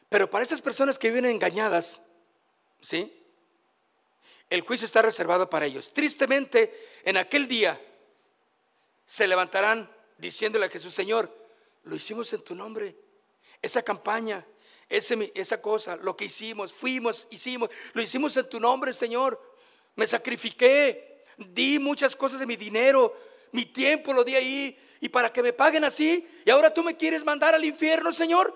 [0.08, 2.02] pero para estas personas que viven engañadas,
[2.80, 3.24] ¿sí?
[4.50, 5.92] El juicio está reservado para ellos.
[5.94, 7.80] Tristemente, en aquel día
[9.06, 11.34] se levantarán diciéndole a Jesús, Señor,
[11.84, 12.96] lo hicimos en tu nombre.
[13.62, 14.44] Esa campaña,
[14.88, 19.40] esa cosa, lo que hicimos, fuimos, hicimos, lo hicimos en tu nombre, Señor.
[19.94, 23.14] Me sacrifiqué, Di muchas cosas de mi dinero,
[23.52, 26.26] mi tiempo lo di ahí y para que me paguen así.
[26.44, 28.54] Y ahora tú me quieres mandar al infierno, Señor.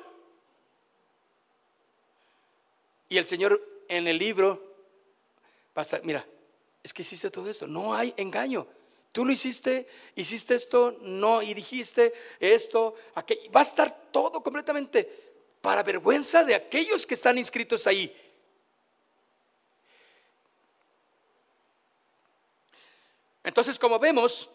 [3.09, 4.63] Y el Señor en el libro,
[5.73, 6.27] pasa, mira,
[6.83, 7.67] es que hiciste todo esto.
[7.67, 8.67] No hay engaño.
[9.13, 12.95] Tú lo hiciste, hiciste esto, no, y dijiste esto.
[13.17, 15.09] Va a estar todo completamente
[15.61, 18.15] para vergüenza de aquellos que están inscritos ahí.
[23.47, 24.51] Entonces, como vemos,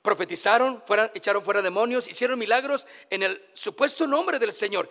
[0.00, 0.82] profetizaron,
[1.12, 4.88] echaron fuera demonios, hicieron milagros en el supuesto nombre del Señor.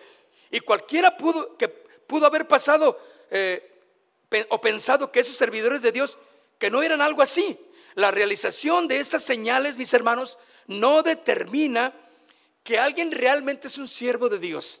[0.52, 2.96] Y cualquiera pudo, que pudo haber pasado
[3.28, 3.72] eh,
[4.50, 6.16] o pensado que esos servidores de Dios,
[6.60, 7.58] que no eran algo así.
[7.96, 10.38] La realización de estas señales, mis hermanos,
[10.68, 11.92] no determina
[12.62, 14.80] que alguien realmente es un siervo de Dios.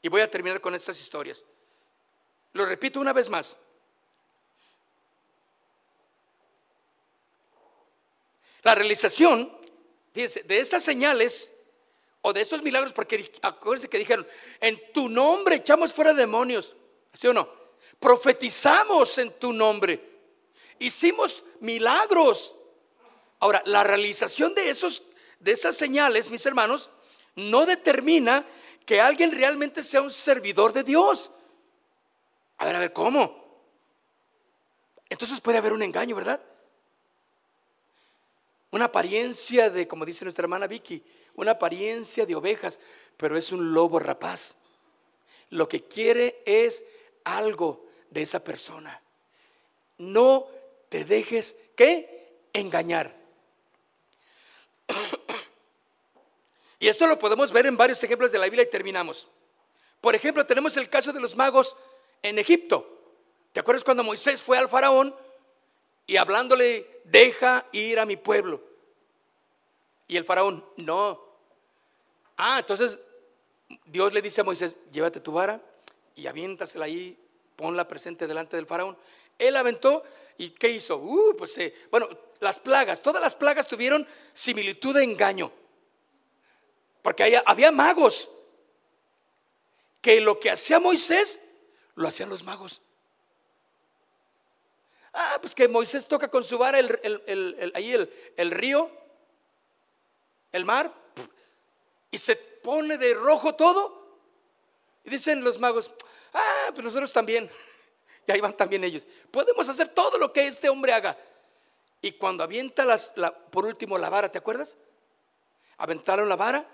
[0.00, 1.44] Y voy a terminar con estas historias.
[2.54, 3.54] Lo repito una vez más.
[8.62, 9.52] La realización,
[10.14, 11.52] de estas señales
[12.24, 14.26] O de estos milagros, porque acuérdense que dijeron,
[14.60, 16.76] en tu nombre echamos fuera demonios.
[17.12, 17.48] ¿Sí o no?
[17.98, 20.00] Profetizamos en tu nombre.
[20.78, 22.54] Hicimos milagros.
[23.40, 25.02] Ahora, la realización de, esos,
[25.40, 26.90] de esas señales, mis hermanos,
[27.34, 28.46] no determina
[28.86, 31.32] que alguien realmente sea un servidor de Dios.
[32.58, 33.64] A ver, a ver, ¿cómo?
[35.08, 36.40] Entonces puede haber un engaño, ¿verdad?
[38.72, 41.02] Una apariencia de, como dice nuestra hermana Vicky,
[41.36, 42.80] una apariencia de ovejas,
[43.16, 44.56] pero es un lobo rapaz.
[45.50, 46.84] Lo que quiere es
[47.22, 49.00] algo de esa persona.
[49.98, 50.46] No
[50.88, 52.40] te dejes, ¿qué?
[52.52, 53.14] Engañar.
[56.78, 59.28] Y esto lo podemos ver en varios ejemplos de la Biblia y terminamos.
[60.00, 61.76] Por ejemplo, tenemos el caso de los magos
[62.22, 62.84] en Egipto.
[63.52, 65.14] ¿Te acuerdas cuando Moisés fue al faraón
[66.12, 68.60] y hablándole, deja ir a mi pueblo?
[70.06, 71.18] Y el faraón, no.
[72.36, 72.98] Ah, entonces
[73.86, 75.58] Dios le dice a Moisés, llévate tu vara
[76.14, 77.18] y aviéntasela ahí,
[77.56, 78.98] ponla presente delante del faraón.
[79.38, 80.02] Él aventó
[80.36, 80.98] y ¿qué hizo?
[80.98, 81.58] Uh, pues
[81.90, 82.06] bueno,
[82.40, 85.50] las plagas, todas las plagas tuvieron similitud de engaño.
[87.00, 88.28] Porque había magos
[90.02, 91.40] que lo que hacía Moisés
[91.94, 92.82] lo hacían los magos.
[95.12, 97.92] Ah, pues que Moisés toca con su vara el, ahí
[98.36, 98.90] el, río,
[100.52, 100.92] el mar,
[102.10, 104.02] y se pone de rojo todo.
[105.04, 105.90] Y dicen los magos,
[106.32, 107.50] ah, pues nosotros también.
[108.24, 109.04] Y ahí van también ellos.
[109.32, 111.18] Podemos hacer todo lo que este hombre haga.
[112.00, 113.12] Y cuando avienta las,
[113.50, 114.76] por último la vara, ¿te acuerdas?
[115.76, 116.64] Aventaron la vara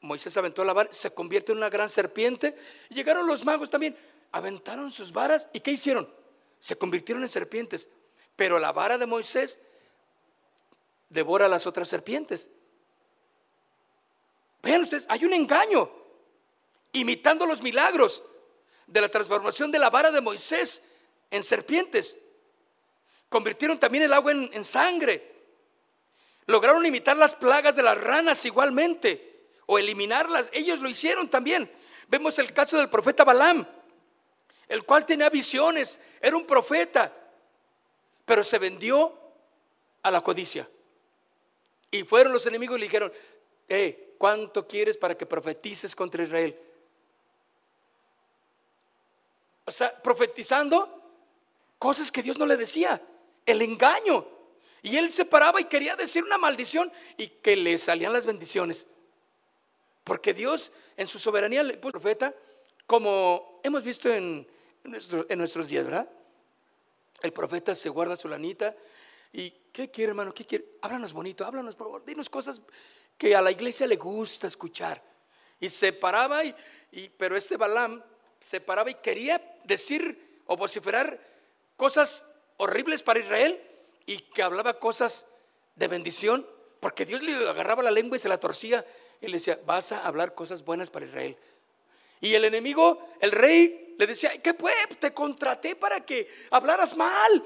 [0.00, 2.56] Moisés aventó la vara, se convierte en una gran serpiente.
[2.88, 3.96] Y llegaron los magos también,
[4.32, 6.08] aventaron sus varas y ¿qué hicieron?
[6.60, 7.88] Se convirtieron en serpientes.
[8.36, 9.60] Pero la vara de Moisés
[11.08, 12.48] devora a las otras serpientes.
[14.62, 15.90] Vean ustedes, hay un engaño,
[16.92, 18.22] imitando los milagros
[18.86, 20.82] de la transformación de la vara de Moisés
[21.30, 22.16] en serpientes.
[23.28, 25.34] Convirtieron también el agua en, sangre.
[26.46, 30.50] Lograron imitar las plagas de las ranas igualmente o eliminarlas.
[30.52, 31.70] Ellos lo hicieron también.
[32.08, 33.66] Vemos el caso del profeta Balaam,
[34.70, 37.12] el cual tenía visiones, era un profeta,
[38.24, 39.12] pero se vendió
[40.00, 40.70] a la codicia.
[41.90, 43.12] Y fueron los enemigos y le dijeron,
[43.68, 46.56] eh, ¿cuánto quieres para que profetices contra Israel?
[49.64, 51.02] O sea, profetizando
[51.76, 53.02] cosas que Dios no le decía,
[53.46, 54.24] el engaño.
[54.82, 58.86] Y él se paraba y quería decir una maldición y que le salían las bendiciones.
[60.04, 62.32] Porque Dios en su soberanía le puso profeta,
[62.86, 64.46] como hemos visto en,
[64.84, 66.08] nuestros días, ¿verdad?
[67.22, 68.74] El profeta se guarda su lanita
[69.32, 70.34] y ¿qué quiere, hermano?
[70.34, 70.64] ¿Qué quiere?
[70.82, 72.60] Háblanos bonito, háblanos, por favor, dinos cosas
[73.16, 75.02] que a la iglesia le gusta escuchar.
[75.60, 76.54] Y se paraba, y,
[77.16, 78.02] pero este Balaam
[78.40, 81.20] se paraba y quería decir o vociferar
[81.76, 82.24] cosas
[82.56, 83.60] horribles para Israel
[84.06, 85.26] y que hablaba cosas
[85.76, 86.46] de bendición,
[86.80, 88.84] porque Dios le agarraba la lengua y se la torcía
[89.20, 91.36] y le decía, vas a hablar cosas buenas para Israel.
[92.20, 94.74] Y el enemigo, el rey, le decía, ¿qué pues?
[94.98, 97.44] Te contraté para que hablaras mal.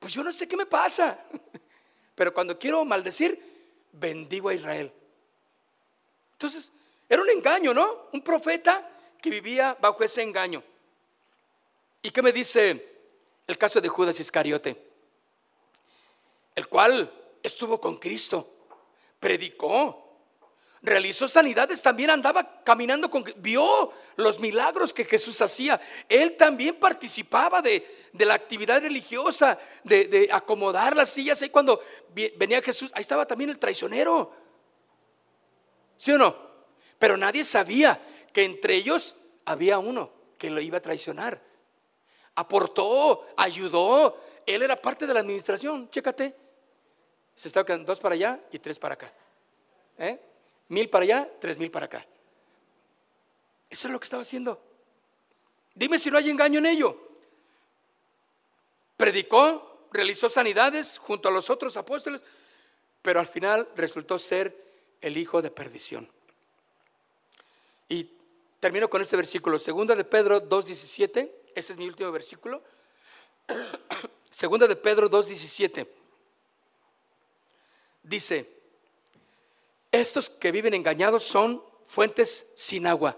[0.00, 1.16] Pues yo no sé qué me pasa.
[2.16, 3.40] Pero cuando quiero maldecir,
[3.92, 4.92] bendigo a Israel.
[6.32, 6.72] Entonces,
[7.08, 8.08] era un engaño, ¿no?
[8.12, 8.90] Un profeta
[9.22, 10.60] que vivía bajo ese engaño.
[12.02, 13.04] ¿Y qué me dice
[13.46, 14.76] el caso de Judas Iscariote?
[16.56, 17.12] El cual
[17.44, 18.66] estuvo con Cristo,
[19.20, 20.09] predicó,
[20.82, 25.80] realizó sanidades, también andaba caminando con, vio los milagros que Jesús hacía.
[26.08, 31.42] Él también participaba de, la actividad religiosa, de, acomodar las sillas.
[31.42, 31.82] Ahí cuando
[32.36, 34.32] venía Jesús, ahí estaba también el traicionero.
[35.96, 36.34] ¿Sí o no?
[36.98, 38.00] Pero nadie sabía
[38.32, 41.42] que entre ellos había uno que lo iba a traicionar.
[42.34, 44.18] Aportó, ayudó.
[44.46, 45.90] Él era parte de la administración.
[45.90, 46.34] Chécate.
[47.34, 49.12] Se estaba quedando dos para allá y tres para acá.
[49.98, 50.29] ¿Eh?
[50.70, 52.06] Mil para allá, tres mil para acá.
[53.68, 54.62] Eso es lo que estaba haciendo.
[55.74, 56.96] Dime si no hay engaño en ello.
[58.96, 62.22] Predicó, realizó sanidades junto a los otros apóstoles,
[63.02, 64.56] pero al final resultó ser
[65.00, 66.08] el hijo de perdición.
[67.88, 68.08] Y
[68.60, 72.62] termino con este versículo, segunda de Pedro 2.17, ese es mi último versículo.
[74.30, 75.88] Segunda de Pedro 2.17.
[78.04, 78.59] Dice,
[79.92, 83.16] estos que viven engañados son fuentes sin agua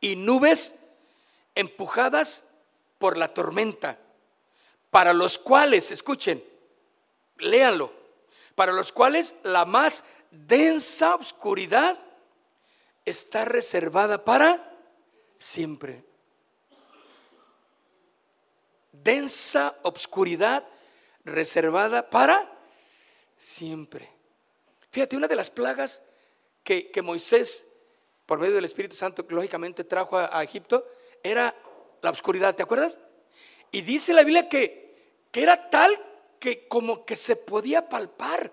[0.00, 0.74] y nubes
[1.54, 2.44] empujadas
[2.98, 3.98] por la tormenta,
[4.90, 6.44] para los cuales, escuchen,
[7.38, 7.92] léanlo,
[8.54, 11.98] para los cuales la más densa oscuridad
[13.04, 14.78] está reservada para
[15.38, 16.04] siempre.
[18.92, 20.66] Densa obscuridad
[21.24, 22.50] reservada para
[23.36, 24.19] siempre.
[24.90, 26.02] Fíjate, una de las plagas
[26.64, 27.66] que, Moisés,
[28.26, 30.86] por medio del Espíritu Santo, lógicamente trajo a, Egipto,
[31.22, 31.54] era
[32.02, 32.98] la oscuridad, ¿te acuerdas?
[33.70, 35.98] Y dice la Biblia que, que era tal
[36.38, 38.52] que como que se podía palpar.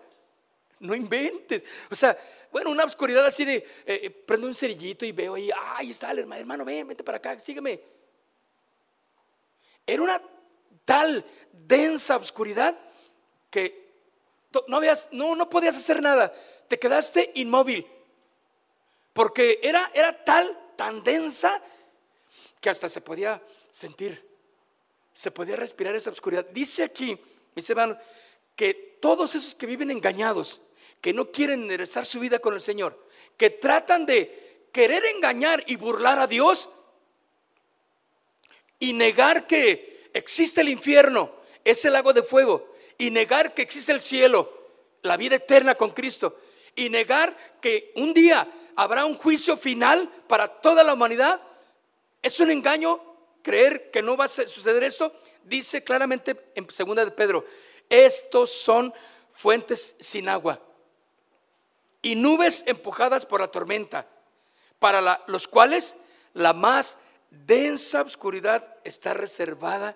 [0.79, 1.63] No inventes.
[1.89, 2.15] O sea,
[2.51, 6.11] bueno, una oscuridad así de, eh, eh, prendo un cerillito y veo ahí, ahí está
[6.11, 7.81] el hermano, hermano, ven, vente para acá, sígueme.
[9.87, 10.21] Era una
[10.85, 12.77] tal densa oscuridad
[13.49, 13.86] que
[14.67, 16.33] no, veas, no, no podías hacer nada.
[16.67, 17.87] Te quedaste inmóvil.
[19.13, 21.61] Porque era, era tal, tan densa,
[22.61, 23.41] que hasta se podía
[23.71, 24.27] sentir,
[25.13, 26.45] se podía respirar esa oscuridad.
[26.51, 27.19] Dice aquí,
[27.55, 27.97] mis hermanos,
[28.55, 30.61] que todos esos que viven engañados,
[31.01, 35.75] que no quieren enderezar su vida con el Señor, que tratan de querer engañar y
[35.75, 36.69] burlar a Dios
[38.79, 41.31] y negar que existe el infierno,
[41.63, 44.51] es el lago de fuego, y negar que existe el cielo,
[45.01, 46.39] la vida eterna con Cristo,
[46.75, 51.41] y negar que un día habrá un juicio final para toda la humanidad,
[52.21, 53.01] es un engaño
[53.41, 55.13] creer que no va a suceder esto.
[55.43, 57.45] Dice claramente en segunda de Pedro,
[57.89, 58.93] estos son
[59.31, 60.61] fuentes sin agua
[62.01, 64.07] y nubes empujadas por la tormenta,
[64.79, 65.95] para los cuales
[66.33, 66.97] la más
[67.29, 69.95] densa oscuridad está reservada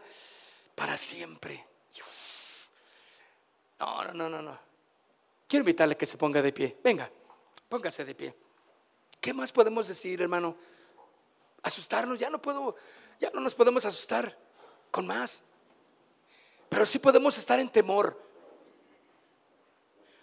[0.75, 1.65] para siempre.
[3.81, 4.59] No, no, no, no, no.
[5.47, 6.77] Quiero invitarle que se ponga de pie.
[6.83, 7.11] Venga,
[7.67, 8.35] póngase de pie.
[9.19, 10.55] ¿Qué más podemos decir, hermano?
[11.63, 12.75] Asustarnos, ya no puedo,
[13.19, 14.37] ya no nos podemos asustar
[14.91, 15.41] con más.
[16.69, 18.21] Pero sí podemos estar en temor.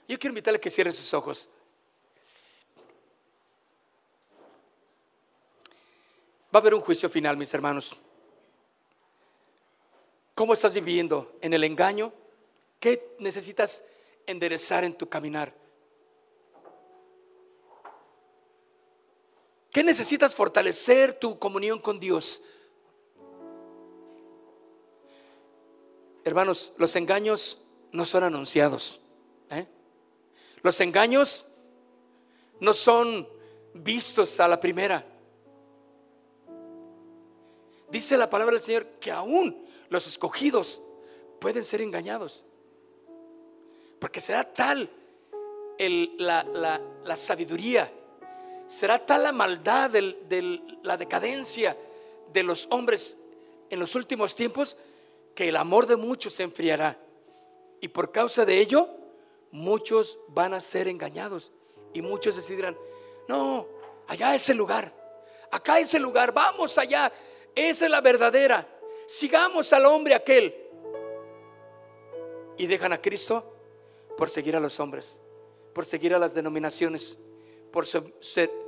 [0.07, 1.49] Yo quiero invitarle que cierre sus ojos.
[6.55, 7.97] Va a haber un juicio final, mis hermanos.
[10.37, 11.37] ¿Cómo estás viviendo?
[11.41, 12.13] ¿En el engaño?
[12.81, 13.85] ¿Qué necesitas
[14.27, 15.55] enderezar en tu caminar?
[19.71, 22.43] ¿Qué necesitas fortalecer tu comunión con Dios?
[26.25, 27.59] Hermanos, los engaños
[27.93, 29.01] no son anunciados.
[29.51, 29.67] ¿eh?
[30.63, 31.47] Los engaños
[32.61, 33.29] no son
[33.75, 35.05] vistos a la primera.
[37.91, 40.83] Dice la palabra del Señor que aún los escogidos
[41.41, 42.45] pueden ser engañados.
[43.99, 44.91] Porque será tal
[46.19, 47.91] la, sabiduría,
[48.67, 51.77] será tal la maldad de la decadencia
[52.33, 53.17] de los hombres
[53.71, 54.77] en los últimos tiempos
[55.35, 56.99] que el amor de muchos se enfriará.
[57.81, 58.89] Y por causa de ello,
[59.51, 61.53] muchos van a ser engañados.
[61.93, 62.77] Y muchos decidirán,
[63.29, 63.67] no,
[64.09, 64.93] allá es el lugar,
[65.51, 67.13] acá es el lugar, vamos allá,
[67.55, 68.67] esa es la verdadera.
[69.07, 70.55] Sigamos al hombre aquel.
[72.59, 73.58] Y dejan a Cristo
[74.19, 75.21] por seguir a los hombres,
[75.73, 77.17] por seguir a las denominaciones,
[77.71, 77.87] por,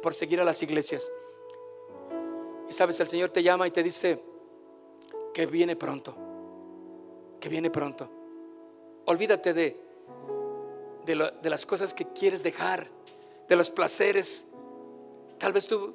[0.00, 1.10] por seguir a las iglesias.
[2.68, 4.22] Y sabes, el Señor te llama y te dice
[5.34, 6.14] que viene pronto,
[7.40, 8.08] que viene pronto.
[9.06, 9.76] Olvídate de,
[11.04, 12.88] de, de las cosas que quieres dejar,
[13.48, 14.46] de los placeres.
[15.36, 15.94] Tal vez tú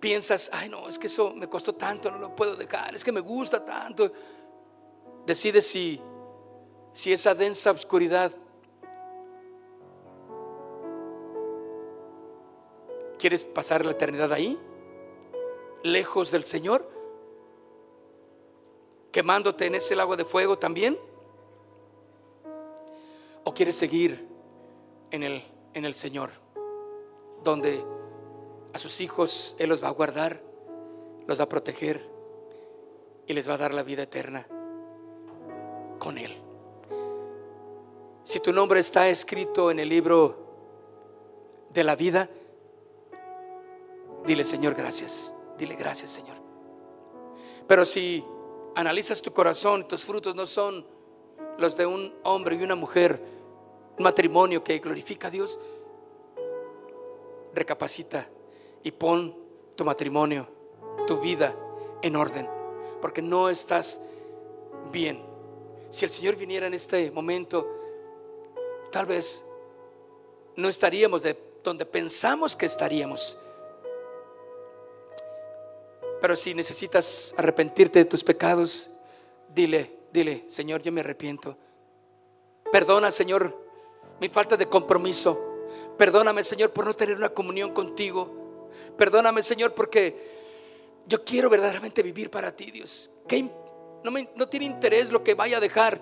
[0.00, 3.12] piensas, ay no, es que eso me costó tanto, no lo puedo dejar, es que
[3.12, 4.10] me gusta tanto.
[5.24, 6.00] Decide si,
[6.92, 8.32] si esa densa oscuridad
[13.20, 14.58] ¿Quieres pasar la eternidad ahí?
[15.82, 16.88] Lejos del Señor.
[19.12, 20.98] Quemándote en ese lago de fuego también.
[23.44, 24.26] ¿O quieres seguir
[25.10, 25.44] en el,
[25.74, 26.30] en el Señor?
[27.44, 27.84] Donde
[28.72, 30.42] a sus hijos Él los va a guardar,
[31.26, 32.08] los va a proteger
[33.26, 34.46] y les va a dar la vida eterna
[35.98, 36.38] con Él.
[38.24, 40.38] Si tu nombre está escrito en el libro
[41.68, 42.30] de la vida,
[44.26, 45.34] Dile, Señor, gracias.
[45.56, 46.36] Dile gracias, Señor.
[47.66, 48.24] Pero si
[48.74, 50.86] analizas tu corazón, tus frutos no son
[51.58, 53.22] los de un hombre y una mujer,
[53.98, 55.58] un matrimonio que glorifica a Dios,
[57.54, 58.28] recapacita
[58.82, 59.36] y pon
[59.76, 60.48] tu matrimonio,
[61.06, 61.54] tu vida
[62.02, 62.48] en orden,
[63.00, 64.00] porque no estás
[64.90, 65.22] bien.
[65.90, 67.68] Si el Señor viniera en este momento,
[68.90, 69.44] tal vez
[70.56, 73.38] no estaríamos de donde pensamos que estaríamos.
[76.20, 78.90] Pero si necesitas arrepentirte de tus pecados,
[79.54, 81.56] dile, dile, Señor, yo me arrepiento.
[82.70, 83.56] Perdona, Señor,
[84.20, 85.40] mi falta de compromiso.
[85.96, 88.68] Perdóname, Señor, por no tener una comunión contigo.
[88.96, 90.38] Perdóname, Señor, porque
[91.06, 93.10] yo quiero verdaderamente vivir para ti, Dios.
[94.04, 96.00] No, no tiene interés lo que vaya a dejar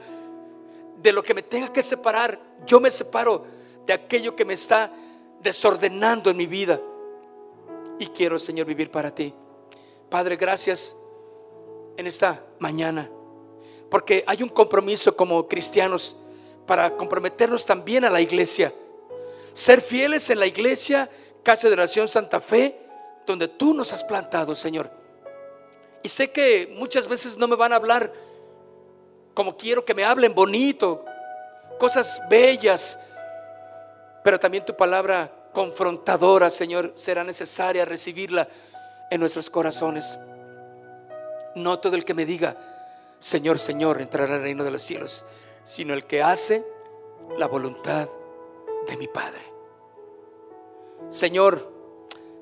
[0.96, 2.40] de lo que me tenga que separar.
[2.66, 3.44] Yo me separo
[3.86, 4.92] de aquello que me está
[5.40, 6.80] desordenando en mi vida.
[7.98, 9.34] Y quiero, Señor, vivir para ti.
[10.08, 10.96] Padre, gracias
[11.96, 13.10] en esta mañana.
[13.90, 16.16] Porque hay un compromiso como cristianos
[16.66, 18.72] para comprometernos también a la iglesia.
[19.52, 21.10] Ser fieles en la iglesia,
[21.42, 22.78] Casa de Oración Santa Fe,
[23.26, 24.90] donde tú nos has plantado, Señor.
[26.02, 28.12] Y sé que muchas veces no me van a hablar
[29.34, 31.04] como quiero que me hablen bonito,
[31.78, 32.98] cosas bellas,
[34.24, 38.48] pero también tu palabra confrontadora, Señor, será necesaria recibirla
[39.10, 40.18] en nuestros corazones.
[41.54, 42.56] No todo el que me diga,
[43.20, 45.24] Señor, Señor, entrará al reino de los cielos,
[45.64, 46.64] sino el que hace
[47.36, 48.08] la voluntad
[48.86, 49.42] de mi Padre.
[51.10, 51.70] Señor,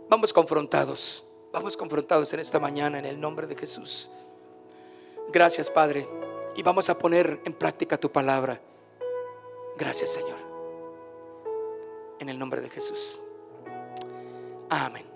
[0.09, 4.11] vamos confrontados, vamos confrontados en esta mañana en el nombre de Jesús.
[5.33, 6.09] Gracias, Padre,
[6.57, 8.61] y vamos a poner en práctica tu palabra.
[9.77, 10.39] Gracias, Señor.
[12.19, 13.21] En el nombre de Jesús.
[14.71, 15.16] Amén.